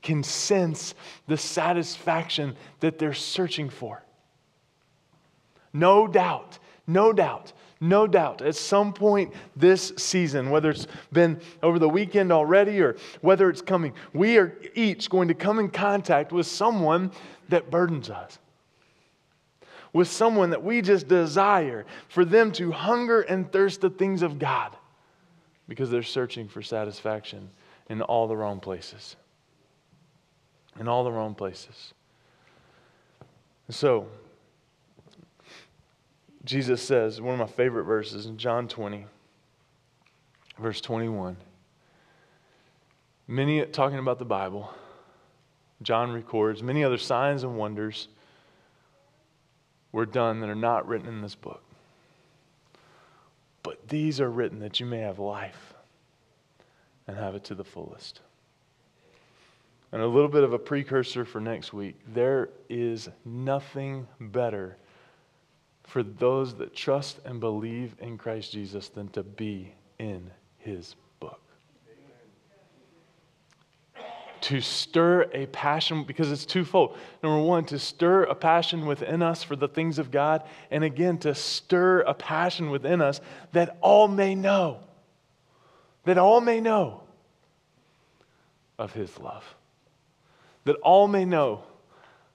can 0.02 0.24
sense 0.24 0.95
the 1.28 1.36
satisfaction 1.36 2.56
that 2.80 2.97
they're 2.97 3.13
searching 3.13 3.69
for. 3.69 4.02
No 5.74 6.08
doubt, 6.08 6.58
no 6.88 7.12
doubt, 7.12 7.52
no 7.82 8.08
doubt, 8.08 8.41
at 8.41 8.56
some 8.56 8.93
point 8.93 9.34
this 9.58 9.91
season, 9.97 10.52
whether 10.52 10.69
it's 10.69 10.88
been 11.12 11.41
over 11.62 11.80
the 11.80 11.89
weekend 11.89 12.32
already 12.32 12.80
or 12.80 12.95
whether 13.19 13.50
it's 13.50 13.62
coming, 13.62 13.93
we 14.13 14.38
are 14.38 14.58
each 14.74 15.10
going 15.10 15.28
to 15.28 15.34
come 15.34 15.60
in 15.60 15.69
contact 15.69 16.32
with 16.32 16.47
someone 16.47 17.12
that 17.50 17.69
burdens 17.69 18.10
us. 18.10 18.39
With 19.91 20.08
someone 20.08 20.52
that 20.52 20.63
we 20.63 20.82
just 20.82 21.10
desire 21.10 21.86
for 22.08 22.24
them 22.24 22.54
to 22.54 22.71
hunger 22.71 23.19
and 23.19 23.52
thirst 23.52 23.82
the 23.82 23.89
things 23.89 24.21
of 24.21 24.39
God 24.39 24.78
because 25.72 25.90
they're 25.90 26.04
searching 26.04 26.50
for 26.50 26.62
satisfaction 26.62 27.50
in 27.88 28.02
all 28.02 28.28
the 28.28 28.36
wrong 28.36 28.60
places. 28.60 29.16
In 30.78 30.90
all 30.90 31.06
the 31.06 31.12
wrong 31.14 31.34
places. 31.34 31.94
so, 33.70 34.06
Jesus 36.44 36.82
says, 36.82 37.22
one 37.22 37.36
of 37.36 37.40
my 37.40 37.48
favorite 37.48 37.86
verses 37.86 38.26
in 38.26 38.38
John 38.38 38.68
20, 38.68 39.06
verse 40.60 40.82
21. 40.82 41.38
Many, 43.30 43.66
talking 43.66 43.98
about 43.98 44.20
the 44.20 44.26
Bible, 44.26 44.74
John 45.82 46.12
records 46.12 46.62
many 46.62 46.84
other 46.84 46.98
signs 46.98 47.44
and 47.44 47.56
wonders 47.56 48.10
were 49.94 50.06
done 50.06 50.42
that 50.42 50.50
are 50.50 50.54
not 50.54 50.86
written 50.86 51.08
in 51.08 51.22
this 51.22 51.36
book. 51.36 51.64
These 53.91 54.21
are 54.21 54.30
written 54.30 54.60
that 54.60 54.80
you 54.80 54.86
may 54.86 54.99
have 54.99 55.19
life 55.19 55.73
and 57.08 57.17
have 57.17 57.36
it 57.36 57.43
to 57.43 57.56
the 57.56 57.65
fullest. 57.65 58.21
And 59.91 60.01
a 60.01 60.08
little 60.08 60.30
bit 60.30 60.45
of 60.45 60.54
a 60.54 60.60
precursor 60.60 61.25
for 61.25 61.41
next 61.41 61.73
week 61.73 61.99
there 62.08 62.47
is 62.69 63.10
nothing 63.25 64.08
better 64.17 64.77
for 65.84 66.04
those 66.04 66.56
that 66.56 66.73
trust 66.73 67.19
and 67.25 67.41
believe 67.41 67.97
in 67.99 68.17
Christ 68.17 68.54
Jesus 68.54 68.88
than 68.88 69.10
to 69.10 69.23
be 69.23 69.73
in 69.99 70.32
his 70.58 70.95
to 74.41 74.62
stir 74.62 75.30
a 75.34 75.45
passion, 75.47 76.04
because 76.04 76.32
it's 76.32 76.45
twofold. 76.45 76.97
Number 77.21 77.41
one, 77.41 77.65
to 77.65 77.80
stir 77.80 78.23
a 78.23 78.36
passion 78.36 78.86
within 78.86 79.21
us 79.21 79.43
for 79.43 79.56
the 79.56 79.67
things 79.67 79.99
of 79.99 80.12
God, 80.12 80.43
and 80.69 80.84
again, 80.84 81.17
to 81.19 81.36
stir 81.36 82.01
a 82.01 82.13
passion 82.13 82.71
within 82.71 83.01
us 83.01 83.21
that 83.51 83.77
all 83.82 84.08
may 84.08 84.36
know, 84.36 84.80
that 86.06 86.17
all 86.17 86.41
may 86.41 86.60
know 86.60 87.04
of 88.80 88.93
His 88.93 89.19
love, 89.19 89.56
that 90.65 90.75
all 90.77 91.08
may 91.08 91.25
know 91.25 91.63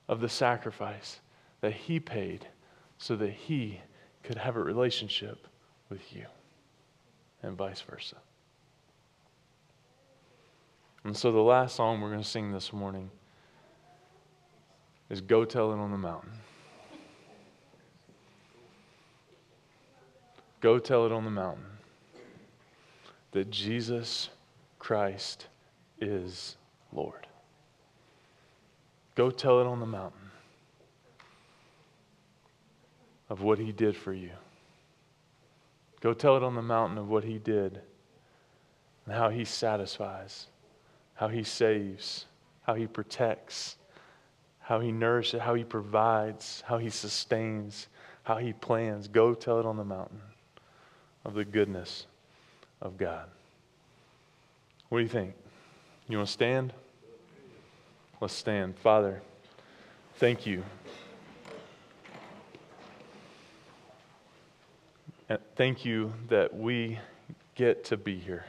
of 0.08 0.20
the 0.20 0.28
sacrifice 0.28 1.20
that 1.60 1.72
He 1.72 1.98
paid 1.98 2.46
so 2.98 3.16
that 3.16 3.32
He 3.32 3.80
could 4.22 4.38
have 4.38 4.56
a 4.56 4.62
relationship 4.62 5.48
with 5.88 6.14
you, 6.14 6.26
and 7.42 7.56
vice 7.56 7.80
versa. 7.80 8.16
And 11.06 11.16
so 11.16 11.30
the 11.30 11.38
last 11.38 11.76
song 11.76 12.00
we're 12.00 12.10
going 12.10 12.20
to 12.20 12.28
sing 12.28 12.50
this 12.50 12.72
morning 12.72 13.08
is 15.08 15.20
Go 15.20 15.44
Tell 15.44 15.72
It 15.72 15.76
on 15.76 15.92
the 15.92 15.96
Mountain. 15.96 16.32
Go 20.60 20.80
tell 20.80 21.06
it 21.06 21.12
on 21.12 21.24
the 21.24 21.30
mountain 21.30 21.62
that 23.30 23.52
Jesus 23.52 24.30
Christ 24.80 25.46
is 26.00 26.56
Lord. 26.92 27.28
Go 29.14 29.30
tell 29.30 29.60
it 29.60 29.66
on 29.68 29.78
the 29.78 29.86
mountain 29.86 30.30
of 33.30 33.42
what 33.42 33.60
he 33.60 33.70
did 33.70 33.94
for 33.94 34.12
you. 34.12 34.32
Go 36.00 36.12
tell 36.12 36.36
it 36.36 36.42
on 36.42 36.56
the 36.56 36.62
mountain 36.62 36.98
of 36.98 37.08
what 37.08 37.22
he 37.22 37.38
did 37.38 37.80
and 39.04 39.14
how 39.14 39.28
he 39.28 39.44
satisfies 39.44 40.48
how 41.16 41.28
he 41.28 41.42
saves, 41.42 42.26
how 42.62 42.74
he 42.74 42.86
protects, 42.86 43.76
how 44.60 44.80
he 44.80 44.92
nourishes, 44.92 45.40
how 45.40 45.54
he 45.54 45.64
provides, 45.64 46.62
how 46.66 46.78
he 46.78 46.90
sustains, 46.90 47.88
how 48.22 48.36
he 48.36 48.52
plans. 48.52 49.08
Go 49.08 49.34
tell 49.34 49.58
it 49.58 49.66
on 49.66 49.76
the 49.76 49.84
mountain 49.84 50.20
of 51.24 51.34
the 51.34 51.44
goodness 51.44 52.06
of 52.80 52.96
God. 52.96 53.28
What 54.88 54.98
do 54.98 55.02
you 55.02 55.08
think? 55.08 55.34
You 56.08 56.18
want 56.18 56.28
to 56.28 56.32
stand? 56.32 56.72
Let's 58.20 58.34
stand. 58.34 58.78
Father, 58.78 59.20
thank 60.16 60.46
you. 60.46 60.62
And 65.28 65.38
thank 65.56 65.84
you 65.84 66.12
that 66.28 66.54
we 66.54 66.98
get 67.56 67.84
to 67.86 67.96
be 67.96 68.16
here. 68.16 68.44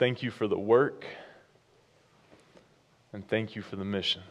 Thank 0.00 0.22
you 0.22 0.30
for 0.30 0.48
the 0.48 0.58
work, 0.58 1.04
and 3.12 3.28
thank 3.28 3.54
you 3.54 3.60
for 3.60 3.76
the 3.76 3.84
mission. 3.84 4.22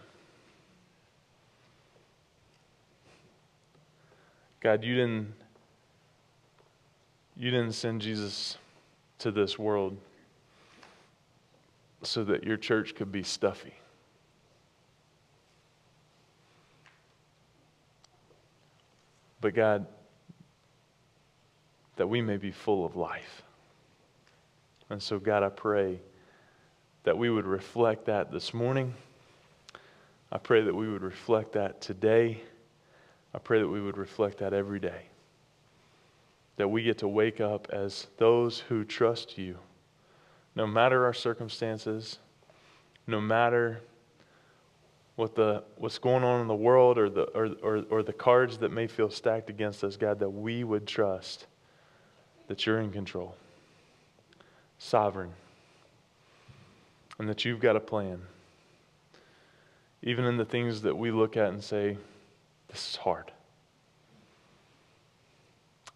God, 4.62 4.84
you 4.84 4.95
didn't, 4.95 5.32
you 7.38 7.51
didn't 7.51 7.73
send 7.73 8.01
Jesus 8.01 8.58
to 9.19 9.29
this 9.29 9.60
world 9.60 9.95
so 12.01 12.23
that 12.23 12.43
your 12.43 12.58
church 12.58 12.95
could 12.95 13.12
be 13.12 13.21
stuffy. 13.21 13.75
But 19.39 19.53
God, 19.53 19.86
that 21.97 22.08
we 22.08 22.23
may 22.23 22.38
be 22.38 22.49
full 22.49 22.88
of 22.88 22.95
life. 22.95 23.43
And 24.89 25.02
so, 25.02 25.19
God, 25.19 25.43
I 25.43 25.49
pray 25.49 25.99
that 27.04 27.17
we 27.17 27.30
would 27.30 27.45
reflect 27.45 28.06
that 28.06 28.32
this 28.32 28.54
morning. 28.54 28.93
I 30.32 30.38
pray 30.38 30.62
that 30.62 30.73
we 30.73 30.89
would 30.89 31.04
reflect 31.04 31.54
that 31.54 31.82
today. 31.82 32.41
I 33.34 33.39
pray 33.39 33.60
that 33.60 33.67
we 33.67 33.82
would 33.82 33.97
reflect 33.97 34.39
that 34.39 34.54
every 34.54 34.80
day. 34.80 35.04
That 36.58 36.67
we 36.67 36.84
get 36.84 36.97
to 36.99 37.08
wake 37.08 37.39
up 37.39 37.67
as 37.71 38.08
those 38.17 38.60
who 38.60 38.84
trust 38.84 39.38
you, 39.38 39.58
no 40.56 40.67
matter 40.67 41.06
our 41.06 41.13
circumstances, 41.13 42.19
no 43.08 43.21
matter 43.21 43.82
what 45.15 45.36
the, 45.36 45.63
what's 45.78 45.97
going 45.97 46.23
on 46.23 46.41
in 46.41 46.47
the 46.47 46.56
world 46.56 46.97
or 46.97 47.10
the, 47.10 47.23
or, 47.23 47.49
or, 47.62 47.84
or 47.89 48.04
the 48.04 48.13
cards 48.13 48.58
that 48.60 48.71
may 48.71 48.88
feel 48.88 49.10
stacked 49.10 49.49
against 49.49 49.84
us, 49.84 49.97
God, 49.97 50.19
that 50.19 50.30
we 50.30 50.63
would 50.63 50.88
trust 50.88 51.47
that 52.47 52.65
you're 52.65 52.80
in 52.80 52.91
control, 52.91 53.36
sovereign, 54.80 55.32
and 57.20 57.30
that 57.30 57.46
you've 57.46 57.60
got 57.60 57.76
a 57.76 57.80
plan. 57.80 58.20
Even 60.02 60.26
in 60.26 60.38
the 60.38 60.46
things 60.46 60.82
that 60.82 60.98
we 60.98 61.12
look 61.12 61.38
at 61.38 61.50
and 61.50 61.63
say, 61.63 61.98
this 62.70 62.92
is 62.92 62.96
hard. 62.96 63.32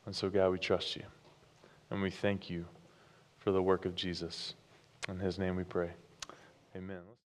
And 0.05 0.15
so, 0.15 0.29
God, 0.29 0.49
we 0.51 0.59
trust 0.59 0.95
you. 0.95 1.03
And 1.89 2.01
we 2.01 2.11
thank 2.11 2.49
you 2.49 2.65
for 3.39 3.51
the 3.51 3.61
work 3.61 3.85
of 3.85 3.95
Jesus. 3.95 4.53
In 5.07 5.17
his 5.17 5.39
name 5.39 5.55
we 5.55 5.63
pray. 5.63 5.91
Amen. 6.75 7.13